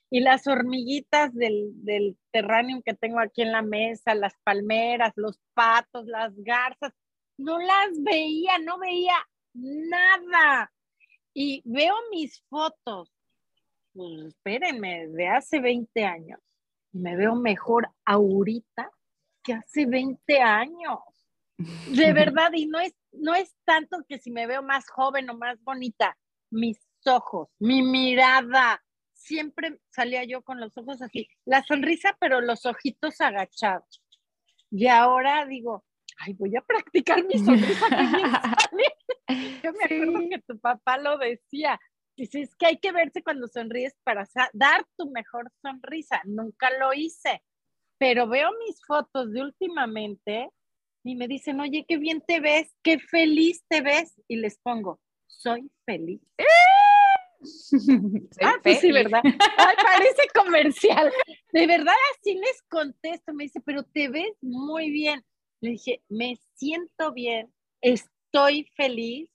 [0.09, 5.39] y las hormiguitas del, del terráneo que tengo aquí en la mesa, las palmeras, los
[5.53, 6.93] patos, las garzas,
[7.37, 9.15] no las veía, no veía
[9.53, 10.71] nada.
[11.33, 13.13] Y veo mis fotos,
[13.93, 16.39] pues espérenme, de hace 20 años,
[16.91, 18.89] me veo mejor ahorita
[19.43, 20.99] que hace 20 años.
[21.57, 25.37] De verdad, y no es, no es tanto que si me veo más joven o
[25.37, 26.17] más bonita,
[26.49, 28.83] mis ojos, mi mirada,
[29.17, 34.03] siempre salía yo con los ojos así, la sonrisa, pero los ojitos agachados.
[34.71, 35.85] Y ahora digo,
[36.19, 37.85] ay, voy a practicar mi sonrisa.
[39.63, 41.79] yo me acuerdo que tu papá lo decía.
[42.15, 46.21] Dice, es que hay que verse cuando sonríes para dar tu mejor sonrisa.
[46.25, 47.43] Nunca lo hice,
[47.99, 50.49] pero veo mis fotos de últimamente
[51.03, 54.19] y me dicen, oye, qué bien te ves, qué feliz te ves.
[54.27, 56.21] Y les pongo, soy feliz.
[58.41, 59.21] Ah, pues sí, ¿verdad?
[59.57, 61.11] Ay, parece comercial.
[61.51, 63.33] De verdad, así les contesto.
[63.33, 65.23] Me dice, pero te ves muy bien.
[65.61, 69.29] Le dije, me siento bien, estoy feliz.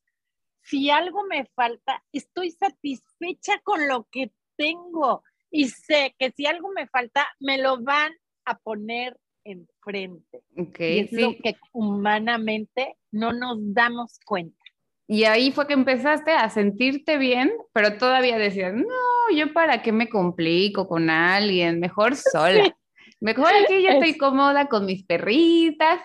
[0.62, 5.24] Si algo me falta, estoy satisfecha con lo que tengo.
[5.50, 8.12] Y sé que si algo me falta, me lo van
[8.44, 10.44] a poner enfrente.
[10.56, 14.61] Okay, es lo que humanamente no nos damos cuenta.
[15.06, 19.92] Y ahí fue que empezaste a sentirte bien, pero todavía decías, no, yo para qué
[19.92, 22.76] me complico con alguien, mejor sola.
[23.20, 26.00] Mejor aquí yo estoy cómoda con mis perritas.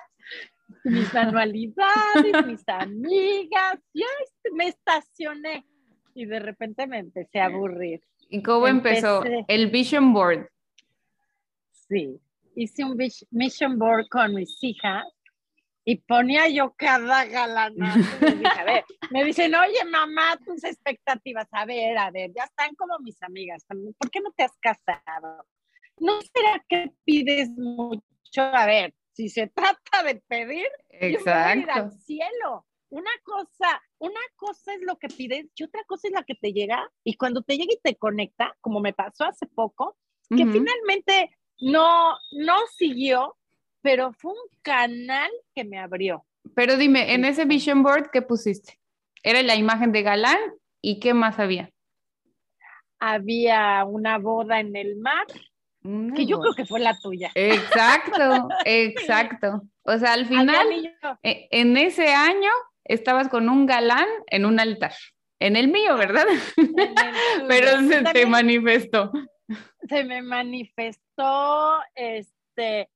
[0.84, 1.86] mis manualidades,
[2.48, 4.06] mis amigas, ya
[4.54, 5.66] me estacioné
[6.14, 8.02] y de repente me empecé a aburrir.
[8.30, 9.24] ¿Y cómo empezó?
[9.48, 10.50] El vision board.
[11.72, 12.20] Sí,
[12.56, 12.98] hice un
[13.32, 15.06] vision board con mis hijas
[15.88, 17.96] y ponía yo cada galana.
[19.10, 23.66] Me dicen, oye, mamá, tus expectativas, a ver, a ver, ya están como mis amigas.
[23.98, 25.48] ¿Por qué no te has casado?
[25.98, 28.04] ¿No será que pides mucho?
[28.36, 31.20] A ver, si se trata de pedir, Exacto.
[31.20, 32.66] yo voy a ir al cielo.
[32.90, 36.52] Una cosa, una cosa es lo que pides y otra cosa es la que te
[36.52, 36.86] llega.
[37.06, 39.96] Y cuando te llega y te conecta, como me pasó hace poco,
[40.28, 43.37] que finalmente no, no siguió,
[43.88, 46.26] pero fue un canal que me abrió.
[46.54, 48.78] Pero dime, en ese vision board, ¿qué pusiste?
[49.24, 50.38] Era la imagen de Galán
[50.82, 51.72] y ¿qué más había?
[53.00, 55.26] Había una boda en el mar,
[56.18, 57.32] que yo creo que fue la tuya.
[57.34, 59.62] Exacto, exacto.
[59.84, 60.68] O sea, al final,
[61.24, 62.52] e, en ese año
[62.84, 64.96] estabas con un galán en un altar.
[65.40, 66.26] En el mío, ¿verdad?
[67.48, 69.14] Pero se te manifestó.
[69.88, 72.90] Se me manifestó, este,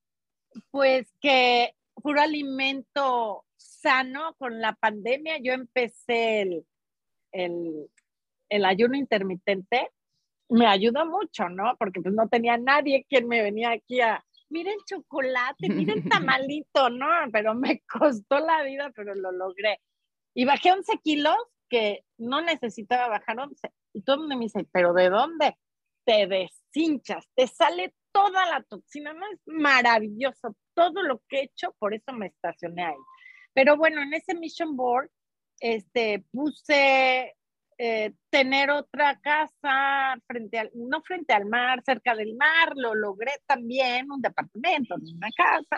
[0.71, 5.37] pues que puro alimento sano con la pandemia.
[5.39, 6.65] Yo empecé el,
[8.49, 9.89] el, ayuno intermitente.
[10.49, 11.75] Me ayudó mucho, ¿no?
[11.77, 17.07] Porque pues no tenía nadie quien me venía aquí a, miren chocolate, miren tamalito, ¿no?
[17.31, 19.79] Pero me costó la vida, pero lo logré.
[20.33, 21.37] Y bajé 11 kilos
[21.69, 23.71] que no necesitaba bajar 11.
[23.93, 25.57] Y todo el mundo me dice, ¿pero de dónde?
[26.05, 29.25] Te deshinchas, te sale toda la toxina, ¿no?
[29.31, 32.95] Es maravilloso todo lo que he hecho, por eso me estacioné ahí.
[33.53, 35.09] Pero bueno, en ese mission board,
[35.59, 37.35] este, puse
[37.77, 43.31] eh, tener otra casa frente al, no frente al mar, cerca del mar, lo logré
[43.47, 45.77] también, un departamento, una casa,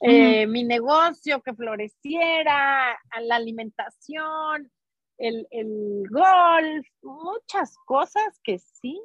[0.00, 4.70] eh, mi negocio que floreciera, la alimentación,
[5.16, 9.00] el, el golf, muchas cosas que sí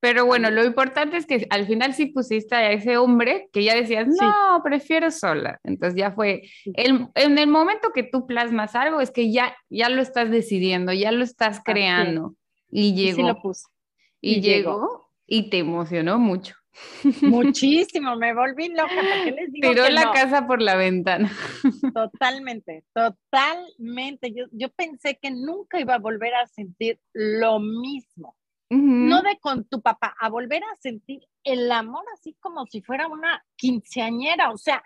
[0.00, 3.74] pero bueno, lo importante es que al final sí pusiste a ese hombre que ya
[3.74, 5.60] decías, no, prefiero sola.
[5.62, 6.42] Entonces ya fue,
[6.74, 10.92] el, en el momento que tú plasmas algo es que ya, ya lo estás decidiendo,
[10.94, 12.34] ya lo estás creando.
[12.70, 13.20] Y llegó.
[13.20, 13.66] Y, lo puse.
[14.22, 16.54] y, llegó, y te emocionó mucho.
[17.22, 18.94] Muchísimo, me volví loca.
[18.94, 21.30] porque les digo Tiró la casa por la ventana.
[21.94, 24.32] Totalmente, totalmente.
[24.32, 28.36] Yo, yo pensé que nunca iba a volver a sentir lo mismo
[28.70, 33.08] no de con tu papá, a volver a sentir el amor así como si fuera
[33.08, 34.82] una quinceañera, o sea,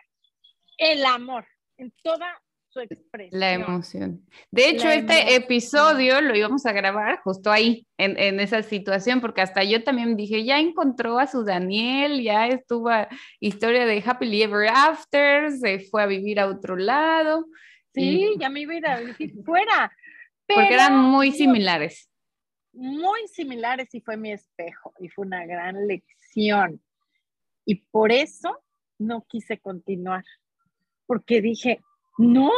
[0.78, 3.38] el amor en toda su expresión.
[3.38, 4.26] La emoción.
[4.50, 9.42] De hecho, este episodio lo íbamos a grabar justo ahí, en, en, esa situación, porque
[9.42, 14.42] hasta yo también dije, ya encontró a su Daniel, ya estuvo a historia de Happily
[14.42, 17.46] Ever After, se fue a vivir a otro lado.
[17.92, 19.92] Sí, ya me iba a ir a vivir fuera.
[20.48, 22.08] porque eran muy similares
[22.74, 26.82] muy similares y fue mi espejo y fue una gran lección.
[27.64, 28.62] Y por eso
[28.98, 30.24] no quise continuar,
[31.06, 31.80] porque dije,
[32.18, 32.52] no,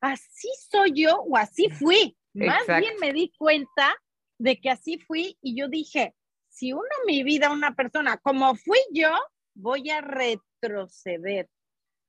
[0.00, 2.16] así soy yo o así fui.
[2.32, 3.96] Más bien me di cuenta
[4.38, 6.14] de que así fui y yo dije,
[6.48, 9.10] si uno mi vida una persona como fui yo,
[9.54, 11.48] voy a retroceder.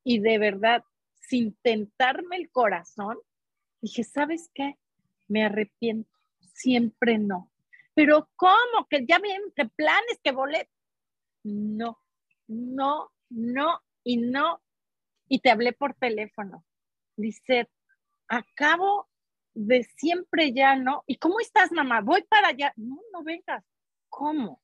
[0.03, 0.83] Y de verdad,
[1.15, 3.17] sin tentarme el corazón,
[3.81, 4.77] dije, ¿sabes qué?
[5.27, 6.16] Me arrepiento
[6.57, 7.51] siempre no.
[7.93, 8.87] Pero ¿cómo?
[8.89, 10.73] Que ya bien, que planes, que boletos.
[11.43, 11.99] No,
[12.47, 14.61] no, no y no.
[15.27, 16.65] Y te hablé por teléfono.
[17.15, 17.69] Dice,
[18.27, 19.07] acabo
[19.53, 21.03] de siempre ya no.
[21.07, 22.01] ¿Y cómo estás, mamá?
[22.01, 22.73] Voy para allá.
[22.75, 23.63] No, no vengas.
[24.09, 24.61] ¿Cómo?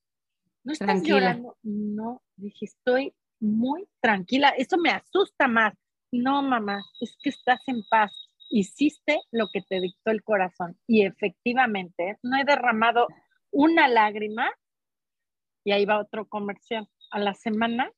[0.64, 1.58] ¿No estás llorando?
[1.64, 4.50] No, dije, estoy muy tranquila.
[4.50, 5.74] Eso me asusta más.
[6.12, 8.12] No, mamá, es que estás en paz
[8.54, 10.78] hiciste lo que te dictó el corazón.
[10.88, 13.08] Y efectivamente, no he derramado
[13.52, 14.52] una lágrima
[15.64, 16.88] y ahí va otro comercial.
[17.12, 17.92] A la semana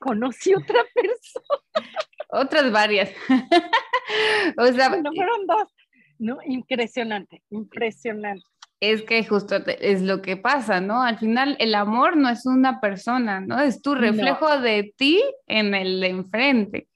[0.00, 1.90] conocí otra persona.
[2.30, 3.10] Otras varias.
[4.58, 5.72] o sea, no fueron dos.
[6.18, 8.44] No, impresionante, impresionante.
[8.80, 11.02] Es que justo es lo que pasa, ¿no?
[11.02, 13.58] Al final el amor no es una persona, ¿no?
[13.60, 16.88] Es tu reflejo de ti en el de enfrente.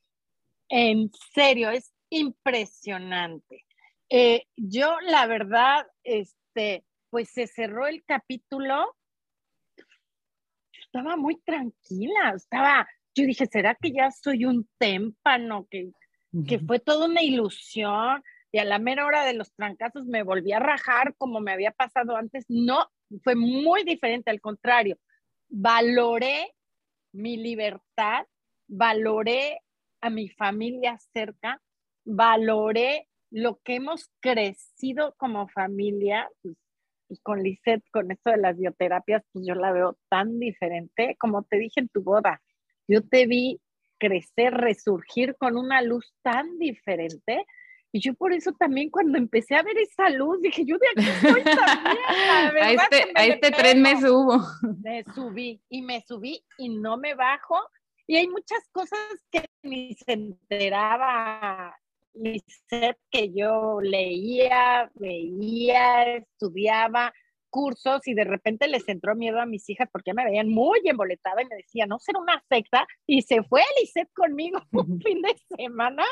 [0.68, 3.64] En serio, es impresionante.
[4.08, 8.96] Eh, yo, la verdad, este, pues se cerró el capítulo.
[10.72, 15.66] Estaba muy tranquila, estaba, yo dije, ¿será que ya soy un témpano?
[15.70, 15.92] Que,
[16.46, 20.52] que fue toda una ilusión y a la mera hora de los trancazos me volví
[20.52, 22.44] a rajar como me había pasado antes.
[22.48, 22.90] No,
[23.22, 24.98] fue muy diferente, al contrario.
[25.48, 26.52] Valoré
[27.12, 28.26] mi libertad,
[28.66, 29.60] valoré
[30.00, 31.60] a mi familia cerca,
[32.14, 36.56] valoré lo que hemos crecido como familia, pues,
[37.08, 41.42] pues con Lisette, con esto de las bioterapias, pues yo la veo tan diferente, como
[41.44, 42.40] te dije en tu boda,
[42.88, 43.60] yo te vi
[43.98, 47.44] crecer, resurgir con una luz tan diferente.
[47.92, 51.10] Y yo por eso también cuando empecé a ver esa luz, dije, yo de aquí
[51.10, 51.98] estoy también.
[52.62, 54.40] a este, a este tren me subo.
[54.82, 57.58] Me subí y me subí y no me bajo.
[58.06, 58.98] Y hay muchas cosas
[59.30, 61.76] que ni se enteraba
[63.10, 67.12] que yo leía, veía, estudiaba,
[67.50, 71.42] cursos y de repente les entró miedo a mis hijas porque me veían muy emboletada
[71.42, 72.86] y me decían, no será una secta.
[73.06, 76.04] Y se fue Lisette conmigo un fin de semana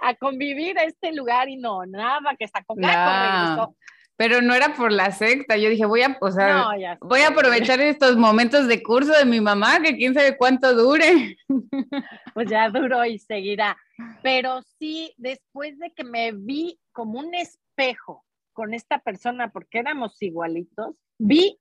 [0.00, 3.76] a convivir a este lugar y no, nada, que está con no,
[4.18, 6.66] Pero no era por la secta, yo dije, voy a, o sea,
[7.00, 11.36] voy a aprovechar estos momentos de curso de mi mamá, que quién sabe cuánto dure.
[12.34, 13.76] Pues ya duró y seguirá.
[14.22, 20.20] Pero sí, después de que me vi como un espejo con esta persona porque éramos
[20.20, 21.58] igualitos, vi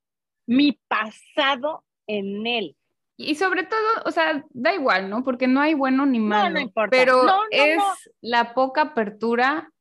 [0.47, 2.75] mi pasado en él.
[3.17, 5.23] Y sobre todo, o sea, da igual, ¿no?
[5.23, 6.49] Porque no hay bueno ni malo.
[6.49, 6.89] No, no importa.
[6.89, 7.83] Pero es
[8.21, 9.71] la poca apertura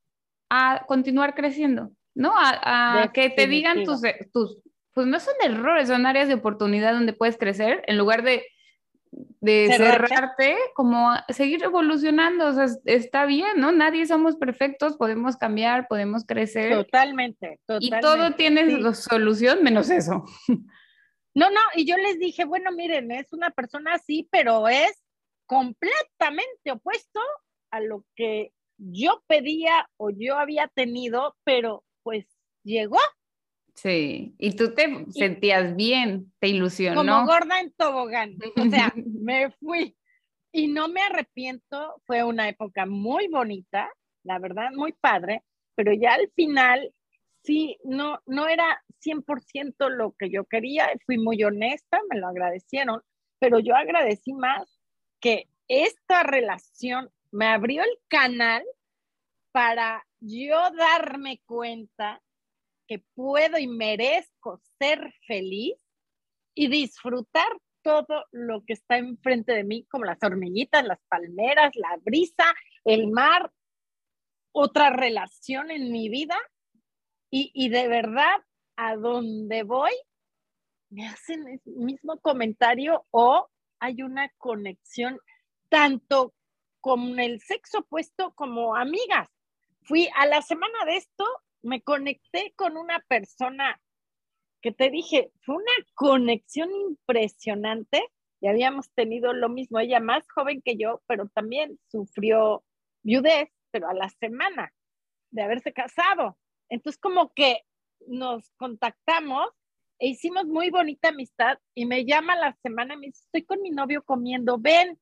[0.51, 2.33] a continuar creciendo, ¿no?
[2.35, 4.01] A, que te digan tus,
[4.33, 4.59] tus,
[4.93, 8.45] pues no son errores, son áreas de oportunidad donde puedes crecer en lugar de
[9.41, 13.73] de cerrarte, como seguir evolucionando, o sea, está bien, ¿no?
[13.73, 16.73] Nadie somos perfectos, podemos cambiar, podemos crecer.
[16.73, 17.97] Totalmente, totalmente.
[17.97, 20.25] Y todo tiene solución menos eso.
[21.35, 25.03] No, no, y yo les dije, bueno, miren, es una persona así, pero es
[25.45, 27.21] completamente opuesto
[27.71, 32.25] a lo que yo pedía o yo había tenido, pero pues
[32.63, 33.01] llegó,
[33.75, 37.01] Sí, y tú te sentías bien, te ilusionó.
[37.01, 39.97] Como gorda en tobogán, o sea, me fui
[40.53, 43.91] y no me arrepiento, fue una época muy bonita,
[44.23, 45.43] la verdad, muy padre,
[45.75, 46.95] pero ya al final
[47.43, 53.03] sí, no, no era 100% lo que yo quería, fui muy honesta, me lo agradecieron,
[53.41, 54.81] pero yo agradecí más
[55.21, 58.63] que esta relación me abrió el canal
[59.51, 62.23] para yo darme cuenta
[62.87, 65.77] que puedo y merezco ser feliz
[66.55, 67.49] y disfrutar
[67.83, 72.45] todo lo que está enfrente de mí, como las hormiguitas, las palmeras, la brisa,
[72.85, 73.53] el mar,
[74.53, 76.37] otra relación en mi vida.
[77.31, 78.45] Y, y de verdad,
[78.77, 79.93] a donde voy,
[80.91, 83.49] me hacen el mismo comentario o
[83.79, 85.21] hay una conexión
[85.69, 86.35] tanto
[86.81, 89.29] con el sexo opuesto como amigas.
[89.87, 91.25] Fui a la semana de esto
[91.63, 93.81] me conecté con una persona
[94.61, 98.03] que te dije, fue una conexión impresionante
[98.41, 102.65] y habíamos tenido lo mismo, ella más joven que yo, pero también sufrió
[103.05, 104.73] viudez, pero a la semana
[105.31, 106.37] de haberse casado.
[106.69, 107.63] Entonces como que
[108.09, 109.51] nos contactamos
[110.01, 113.71] e hicimos muy bonita amistad y me llama la semana me dice, estoy con mi
[113.71, 114.99] novio comiendo, ven.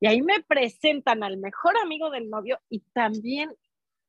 [0.00, 3.54] Y ahí me presentan al mejor amigo del novio y también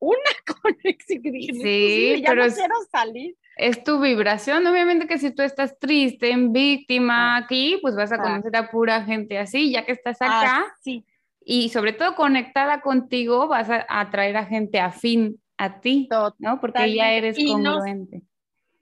[0.03, 3.35] una conexión sí, ya pero no quiero salir.
[3.55, 7.37] Es tu vibración, obviamente que si tú estás triste, en víctima ah.
[7.37, 8.21] aquí, pues vas a ah.
[8.21, 10.75] conocer a pura gente así, ya que estás acá.
[10.81, 11.05] sí.
[11.45, 16.07] Y sobre todo conectada contigo, vas a atraer a gente afín a ti,
[16.39, 16.61] ¿no?
[16.61, 18.21] Porque ya eres congruente.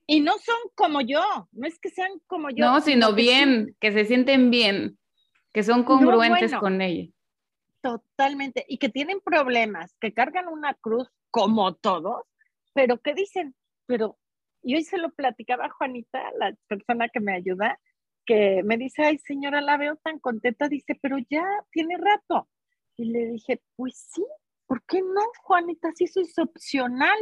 [0.05, 2.63] y no son como yo, no es que sean como yo.
[2.63, 4.99] No, sino, bien, que se sienten bien,
[5.51, 7.09] que son congruentes con ella.
[7.81, 8.65] Totalmente.
[8.67, 12.23] Y que tienen problemas, que cargan una cruz como todos,
[12.73, 13.55] pero que dicen,
[13.87, 14.17] pero
[14.61, 17.79] yo hoy se lo platicaba a Juanita, la persona que me ayuda,
[18.25, 22.47] que me dice, ay señora, la veo tan contenta, dice, pero ya tiene rato.
[22.97, 24.23] Y le dije, pues sí,
[24.67, 25.91] ¿por qué no, Juanita?
[25.95, 27.17] Si eso es opcional.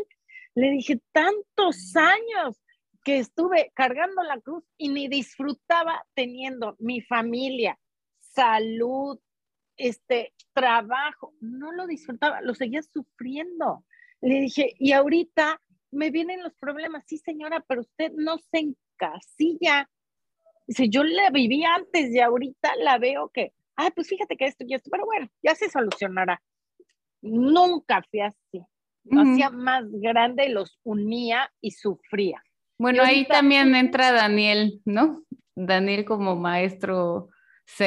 [0.55, 2.61] Le dije, tantos años
[3.03, 7.79] que estuve cargando la cruz y ni disfrutaba teniendo mi familia,
[8.19, 9.19] salud,
[9.79, 13.85] este trabajo, no lo disfrutaba, lo seguía sufriendo.
[14.21, 15.59] Le dije, y ahorita
[15.91, 19.89] me vienen los problemas, sí señora, pero usted no se encasilla.
[20.67, 24.65] Dice, yo la viví antes y ahorita la veo que, ay, pues fíjate que esto
[24.67, 26.41] y esto, pero bueno, ya se solucionará.
[27.21, 28.61] Nunca fui así.
[29.11, 32.43] hacía más grande, los unía y sufría.
[32.77, 35.23] Bueno, ahí también entra Daniel, ¿no?
[35.55, 37.29] Daniel como maestro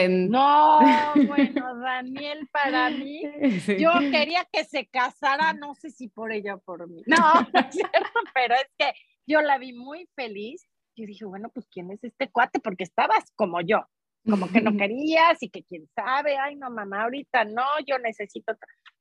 [0.08, 0.80] no,
[1.26, 3.22] bueno, Daniel para mí,
[3.78, 7.02] yo quería que se casara, no sé si por ella o por mí.
[7.06, 8.92] No, no es cierto, pero es que
[9.26, 10.66] yo la vi muy feliz.
[10.96, 12.60] Yo dije, bueno, pues ¿quién es este cuate?
[12.60, 13.86] Porque estabas como yo,
[14.28, 18.54] como que no querías y que quién sabe, ay no mamá, ahorita no, yo necesito,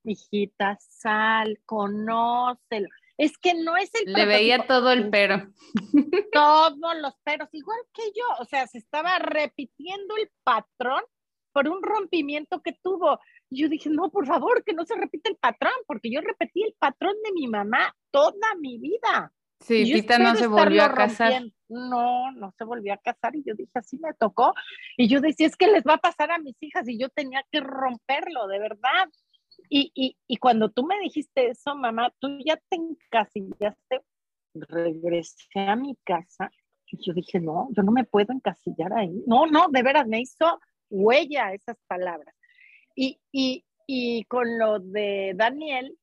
[0.03, 2.89] hijita, sal, conócelo.
[3.17, 4.13] Es que no es el...
[4.13, 5.47] Le veía todo el pero.
[6.31, 11.03] Todos los peros, igual que yo, o sea, se estaba repitiendo el patrón
[11.51, 13.19] por un rompimiento que tuvo.
[13.49, 16.73] yo dije, no, por favor, que no se repita el patrón, porque yo repetí el
[16.79, 19.33] patrón de mi mamá toda mi vida.
[19.59, 21.43] Sí, Tita no se volvió a casar.
[21.69, 24.53] No, no se volvió a casar y yo dije, así me tocó.
[24.97, 27.45] Y yo decía, es que les va a pasar a mis hijas y yo tenía
[27.51, 29.07] que romperlo, de verdad.
[29.69, 34.01] Y, y, y cuando tú me dijiste eso, mamá, tú ya te encasillaste,
[34.53, 36.51] regresé a mi casa
[36.91, 39.23] y yo dije, no, yo no me puedo encasillar ahí.
[39.25, 40.59] No, no, de veras, me hizo
[40.91, 42.35] huella esas palabras.
[42.95, 45.97] Y, y, y con lo de Daniel,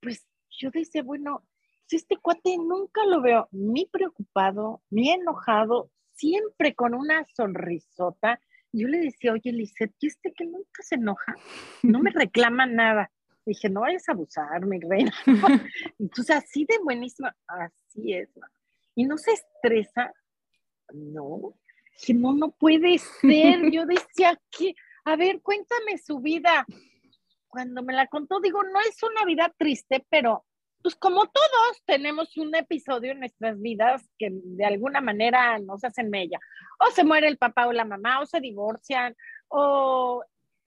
[0.00, 1.46] pues yo decía, bueno,
[1.86, 8.40] si este cuate nunca lo veo ni preocupado, ni enojado, siempre con una sonrisota.
[8.72, 11.34] Yo le decía, oye, Lisette, ¿y este que nunca se enoja?
[11.82, 13.10] No me reclama nada.
[13.46, 15.12] Dije, no vayas a abusar, mi reina.
[15.98, 18.28] Entonces, así de buenísima, así es.
[18.94, 20.12] Y no se estresa.
[20.92, 21.54] No,
[21.98, 23.70] Dije, no, no puede ser.
[23.70, 24.74] Yo decía que,
[25.04, 26.64] a ver, cuéntame su vida.
[27.48, 30.44] Cuando me la contó, digo, no es una vida triste, pero
[30.82, 36.08] pues como todos tenemos un episodio en nuestras vidas que de alguna manera nos hacen
[36.08, 36.38] mella.
[36.78, 39.16] O se muere el papá o la mamá, o se divorcian,
[39.48, 40.22] o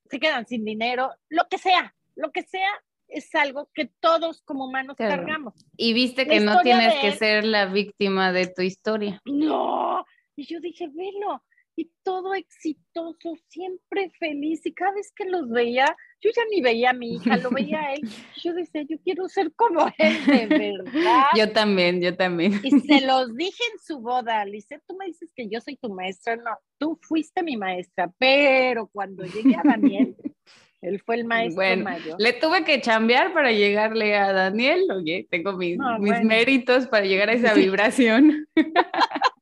[0.09, 2.69] se quedan sin dinero, lo que sea, lo que sea
[3.07, 5.53] es algo que todos como humanos cargamos.
[5.77, 9.21] Y viste que no tienes que ser la víctima de tu historia.
[9.25, 9.90] No,
[10.36, 11.43] y yo dije, velo,
[11.75, 14.65] y todo exitoso, siempre feliz.
[14.65, 15.86] Y cada vez que los veía,
[16.21, 18.01] yo ya ni veía a mi hija, lo veía a él.
[18.43, 21.25] Yo decía, yo quiero ser como él, de verdad.
[21.36, 22.59] Yo también, yo también.
[22.63, 25.93] Y se los dije en su boda, Alice, tú me dices que yo soy tu
[25.93, 26.36] maestra.
[26.36, 30.15] No, tú fuiste mi maestra, pero cuando llegué a Daniel,
[30.82, 32.15] él fue el maestro bueno, mayor.
[32.19, 34.88] Le tuve que chambear para llegarle a Daniel.
[34.91, 38.47] Oye, tengo mis, mis méritos para llegar a esa vibración.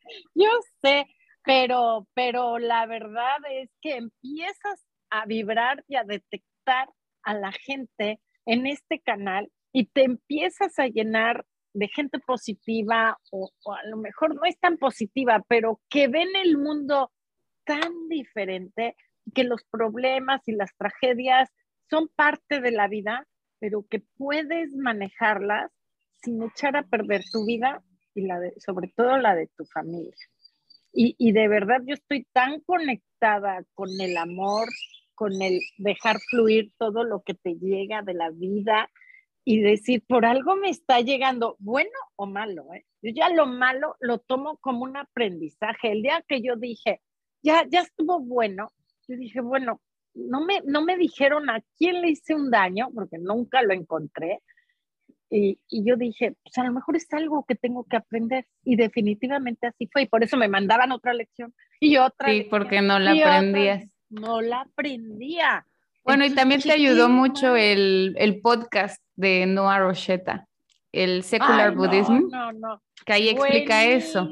[0.35, 0.49] Yo
[0.81, 1.05] sé,
[1.43, 6.89] pero, pero la verdad es que empiezas a vibrar y a detectar
[7.23, 13.51] a la gente en este canal y te empiezas a llenar de gente positiva o,
[13.73, 17.11] a lo mejor no es tan positiva, pero que ven el mundo
[17.65, 18.95] tan diferente
[19.33, 21.49] que los problemas y las tragedias
[21.89, 23.27] son parte de la vida,
[23.59, 25.71] pero que puedes manejarlas
[26.21, 27.83] sin echar a perder tu vida
[28.57, 30.15] sobre todo la de tu familia.
[30.91, 34.67] Y, y de verdad yo estoy tan conectada con el amor,
[35.13, 38.89] con el dejar fluir todo lo que te llega de la vida
[39.43, 42.73] y decir, por algo me está llegando, bueno o malo.
[42.73, 42.85] ¿eh?
[43.01, 45.91] Yo ya lo malo lo tomo como un aprendizaje.
[45.91, 47.01] El día que yo dije,
[47.41, 48.71] ya, ya estuvo bueno,
[49.07, 49.81] yo dije, bueno,
[50.13, 54.41] no me, no me dijeron a quién le hice un daño, porque nunca lo encontré,
[55.29, 58.47] y, yo dije, pues a lo mejor es algo que tengo que aprender.
[58.63, 60.03] Y definitivamente así fue.
[60.03, 62.29] Y por eso me mandaban otra lección y otra.
[62.29, 63.85] Sí, porque no la aprendías.
[64.09, 65.65] no la aprendía.
[66.03, 70.47] Bueno, y también te ayudó mucho el, el, podcast de Noah Rochetta,
[70.91, 74.29] el Secular Buddhism, no, no, que ahí explica eso.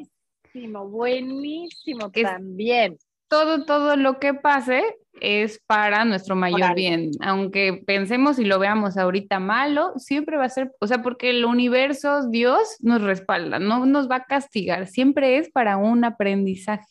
[0.53, 2.97] Buenísimo, buenísimo también.
[3.27, 4.81] Todo, todo lo que pase
[5.21, 7.11] es para nuestro mayor bien.
[7.21, 11.45] Aunque pensemos y lo veamos ahorita malo, siempre va a ser, o sea, porque el
[11.45, 16.85] universo, Dios nos respalda, no nos va a castigar, siempre es para un aprendizaje.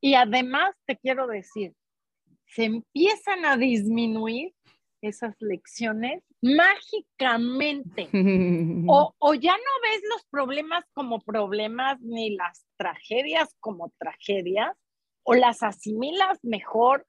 [0.00, 1.74] Y además te quiero decir,
[2.46, 4.52] se empiezan a disminuir
[5.02, 8.08] esas lecciones mágicamente.
[8.88, 14.76] o, o, ya no ves los problemas como problemas ni las tragedias como tragedias,
[15.22, 17.06] o las asimilas mejor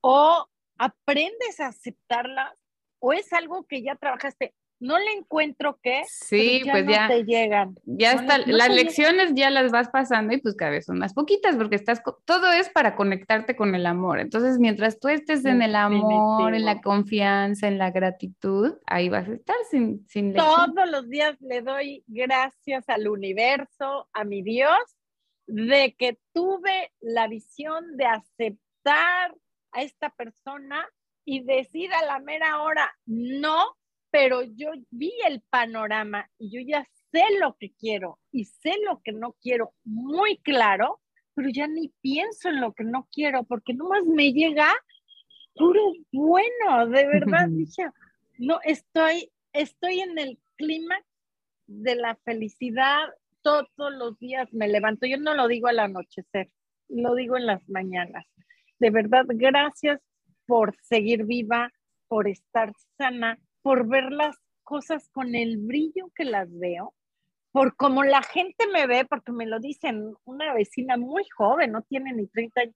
[0.00, 0.46] o
[0.78, 2.54] aprendes a aceptarla
[3.00, 4.54] o es algo que ya trabajaste.
[4.78, 6.04] No le encuentro qué.
[6.08, 7.06] Sí, pues ya.
[7.06, 7.74] Te llegan.
[7.84, 11.56] Ya está, las lecciones ya las vas pasando y pues cada vez son más poquitas
[11.56, 14.20] porque estás, todo es para conectarte con el amor.
[14.20, 19.28] Entonces, mientras tú estés en el amor, en la confianza, en la gratitud, ahí vas
[19.28, 24.78] a estar sin, sin Todos los días le doy gracias al universo, a mi Dios,
[25.46, 29.34] de que tuve la visión de aceptar
[29.72, 30.88] a esta persona
[31.24, 33.76] y decir a la mera hora no,
[34.10, 39.00] pero yo vi el panorama y yo ya sé lo que quiero y sé lo
[39.02, 41.00] que no quiero muy claro,
[41.34, 44.72] pero ya ni pienso en lo que no quiero porque nomás me llega
[45.54, 47.84] puro bueno, de verdad, dije,
[48.38, 50.96] no, estoy, estoy en el clima
[51.66, 53.08] de la felicidad,
[53.42, 56.50] todos los días me levanto, yo no lo digo al anochecer,
[56.88, 58.26] lo digo en las mañanas
[58.80, 60.00] de verdad, gracias
[60.46, 61.72] por seguir viva,
[62.08, 66.94] por estar sana, por ver las cosas con el brillo que las veo,
[67.52, 71.82] por como la gente me ve, porque me lo dicen una vecina muy joven, no
[71.82, 72.74] tiene ni 30 años,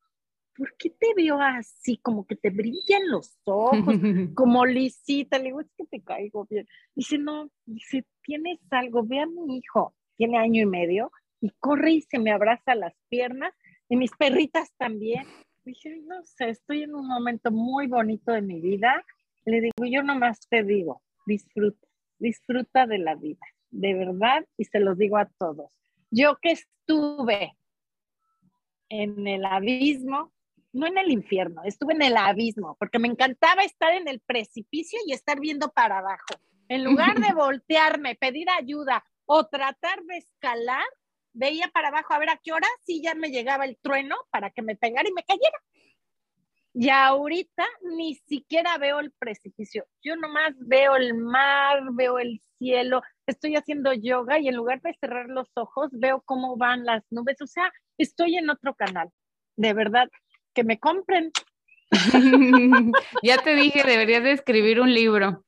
[0.57, 1.97] ¿por qué te veo así?
[1.99, 3.95] Como que te brillan los ojos,
[4.35, 5.39] como lisita.
[5.39, 6.67] Le digo, es que te caigo bien.
[6.95, 11.93] Dice, no, dice, tienes algo, ve a mi hijo, tiene año y medio, y corre
[11.93, 13.53] y se me abraza las piernas,
[13.89, 15.25] y mis perritas también.
[15.65, 19.03] Dije, no sé, estoy en un momento muy bonito de mi vida.
[19.47, 21.87] Le digo, yo nomás te digo, disfruta,
[22.19, 25.73] disfruta de la vida, de verdad, y se los digo a todos.
[26.11, 27.57] Yo que estuve
[28.91, 30.33] en el abismo,
[30.73, 34.99] no en el infierno, estuve en el abismo, porque me encantaba estar en el precipicio
[35.07, 36.35] y estar viendo para abajo.
[36.69, 40.85] En lugar de voltearme, pedir ayuda o tratar de escalar,
[41.35, 44.51] veía para abajo a ver a qué hora sí ya me llegaba el trueno para
[44.51, 45.59] que me pegara y me cayera.
[46.77, 47.65] Y ahorita
[47.97, 49.87] ni siquiera veo el precipicio.
[50.03, 54.97] Yo nomás veo el mar, veo el cielo, estoy haciendo yoga y en lugar de
[55.01, 57.41] cerrar los ojos veo cómo van las nubes.
[57.43, 59.11] O sea, estoy en otro canal.
[59.57, 60.09] De verdad,
[60.53, 61.31] que me compren.
[63.23, 65.45] ya te dije, deberías de escribir un libro.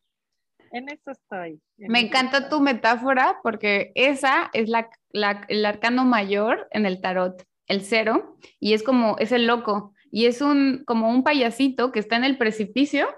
[0.71, 1.61] En eso estoy.
[1.79, 4.89] Me encanta tu metáfora porque esa es la,
[5.49, 10.27] el arcano mayor en el tarot, el cero, y es como, es el loco, y
[10.27, 13.09] es un, como un payasito que está en el precipicio,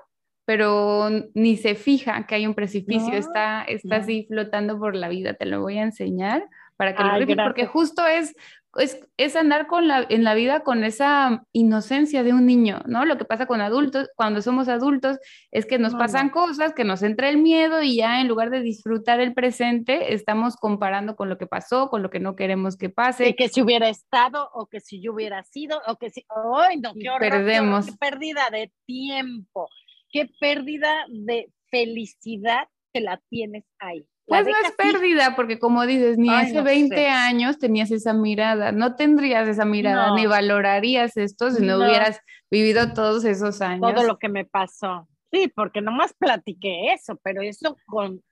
[0.45, 5.35] pero ni se fija que hay un precipicio, está, está así flotando por la vida,
[5.35, 8.35] te lo voy a enseñar para que lo porque justo es
[8.79, 13.05] es, andar con la, en la vida con esa inocencia de un niño, ¿no?
[13.05, 15.19] Lo que pasa con adultos, cuando somos adultos,
[15.51, 18.61] es que nos pasan cosas, que nos entra el miedo y ya en lugar de
[18.61, 22.91] disfrutar el presente, estamos comparando con lo que pasó, con lo que no queremos que
[22.91, 23.29] pase.
[23.29, 26.79] Y que si hubiera estado, o que si yo hubiera sido, o que si, ¡ay,
[26.79, 26.95] no!
[26.95, 27.31] ¡Qué horror!
[27.31, 27.87] Perdemos.
[27.87, 29.69] Qué, pérdida de tiempo!
[30.11, 34.07] ¡Qué pérdida de felicidad que la tienes ahí!
[34.29, 38.95] Pues no es pérdida, porque como dices, ni hace 20 años tenías esa mirada, no
[38.95, 42.21] tendrías esa mirada, ni valorarías esto si no, hubieras
[42.51, 43.95] vivido todos esos años.
[43.95, 45.09] Todo lo que me pasó.
[45.33, 48.23] Sí, porque nomás platiqué eso, pero eso con,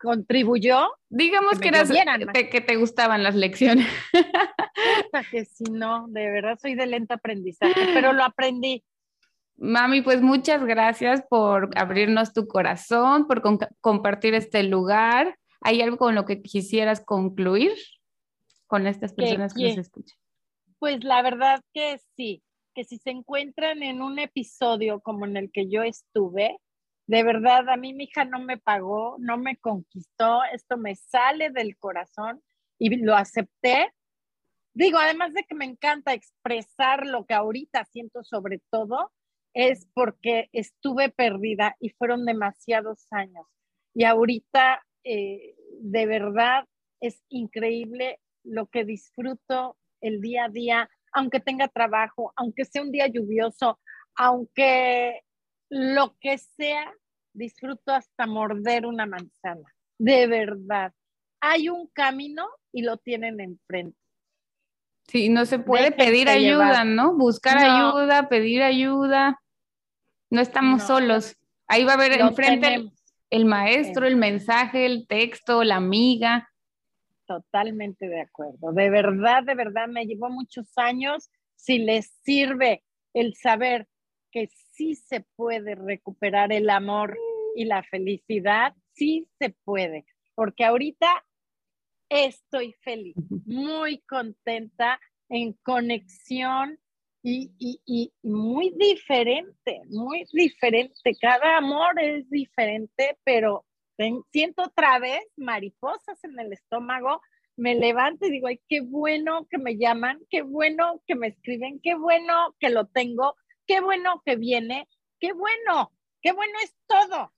[0.00, 0.90] contribuyó.
[1.08, 1.70] Digamos que,
[2.32, 3.86] que, que te gustaban las lecciones.
[5.30, 8.82] que si no, de verdad soy de lento aprendizaje, pero lo aprendí.
[9.60, 13.42] Mami, pues muchas gracias por abrirnos tu corazón, por
[13.82, 15.38] compartir este lugar.
[15.60, 17.72] ¿Hay algo con lo que quisieras concluir
[18.66, 20.18] con estas personas que, nos escuchan?
[20.78, 22.42] Pues la verdad que sí,
[22.74, 26.58] que si se encuentran en un episodio como en el que yo estuve,
[27.06, 31.50] de verdad a mí mi hija no me pagó, no me conquistó, esto me sale
[31.50, 32.40] del corazón
[32.78, 33.92] y lo acepté.
[34.72, 39.12] Digo, además de que me encanta expresar lo que ahorita siento sobre todo,
[39.54, 43.46] es porque estuve perdida y fueron demasiados años.
[43.94, 46.66] Y ahorita, eh, de verdad,
[47.00, 52.92] es increíble lo que disfruto el día a día, aunque tenga trabajo, aunque sea un
[52.92, 53.78] día lluvioso,
[54.14, 55.22] aunque
[55.68, 56.92] lo que sea,
[57.32, 59.74] disfruto hasta morder una manzana.
[59.98, 60.92] De verdad.
[61.40, 63.99] Hay un camino y lo tienen enfrente.
[65.10, 67.16] Sí, no se puede pedir ayuda, ¿no?
[67.16, 69.40] Buscar ayuda, pedir ayuda.
[70.30, 71.36] No estamos solos.
[71.66, 72.92] Ahí va a haber enfrente
[73.28, 76.48] el, maestro, el mensaje, el texto, la amiga.
[77.26, 78.72] Totalmente de acuerdo.
[78.72, 81.28] De verdad, de verdad, me llevó muchos años.
[81.56, 83.88] Si les sirve el saber
[84.30, 87.18] que sí se puede recuperar el amor
[87.56, 90.06] y la felicidad, sí se puede.
[90.36, 91.24] Porque ahorita
[92.10, 93.14] estoy feliz,
[93.46, 95.00] muy contenta,
[95.30, 96.78] en conexión
[97.22, 101.16] y, y, muy diferente, muy diferente.
[101.20, 103.64] Cada amor es diferente, pero
[104.32, 107.22] siento otra vez mariposas en el estómago.
[107.56, 111.80] Me levanto y digo, ay, qué bueno que me llaman, qué bueno que me escriben,
[111.82, 113.36] qué bueno que lo tengo,
[113.66, 114.88] qué bueno que viene,
[115.20, 115.92] qué bueno,
[116.22, 117.32] qué bueno es todo.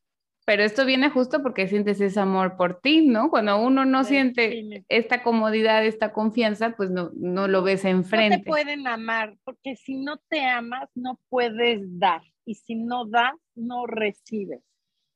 [0.44, 3.30] Pero esto viene justo porque sientes ese amor por ti, ¿no?
[3.30, 8.38] Cuando uno no siente esta comodidad, esta confianza, pues no, no lo ves enfrente.
[8.38, 12.22] No te pueden amar, porque si no te amas, no puedes dar.
[12.44, 14.62] Y si no das, no recibes.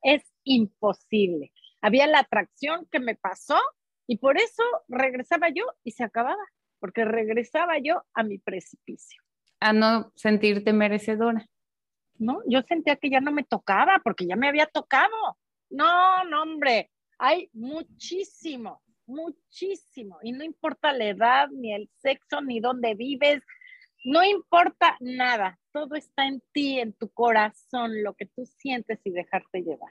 [0.03, 1.53] Es imposible.
[1.81, 3.59] Había la atracción que me pasó
[4.07, 6.45] y por eso regresaba yo y se acababa,
[6.79, 9.21] porque regresaba yo a mi precipicio.
[9.59, 11.49] A no sentirte merecedora.
[12.19, 12.41] ¿No?
[12.47, 15.39] Yo sentía que ya no me tocaba porque ya me había tocado.
[15.71, 20.19] No, no, hombre, hay muchísimo, muchísimo.
[20.23, 23.43] Y no importa la edad, ni el sexo, ni dónde vives,
[24.05, 29.11] no importa nada, todo está en ti, en tu corazón, lo que tú sientes y
[29.11, 29.91] dejarte llevar.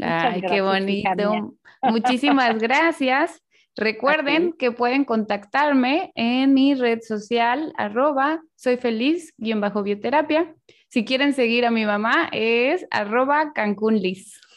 [0.00, 1.58] Ay, qué bonito.
[1.82, 3.42] Muchísimas gracias.
[3.80, 10.54] Recuerden que pueden contactarme en mi red social, arroba soy feliz, guion bajo bioterapia.
[10.88, 14.02] Si quieren seguir a mi mamá, es arroba Cancún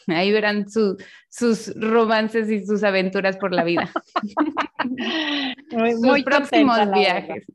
[0.08, 3.90] Ahí verán sus romances y sus aventuras por la vida.
[5.70, 7.46] muy, sus próximos viajes.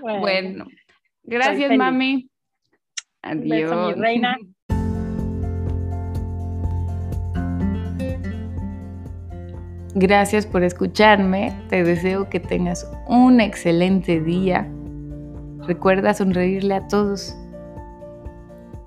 [0.00, 0.66] Bueno,
[1.24, 2.30] gracias, mami.
[3.20, 3.96] Adiós.
[3.96, 4.38] mi reina.
[9.98, 11.58] Gracias por escucharme.
[11.70, 14.68] Te deseo que tengas un excelente día.
[15.66, 17.34] Recuerda sonreírle a todos.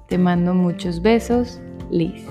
[0.08, 2.24] Te mando muchos besos, Liz.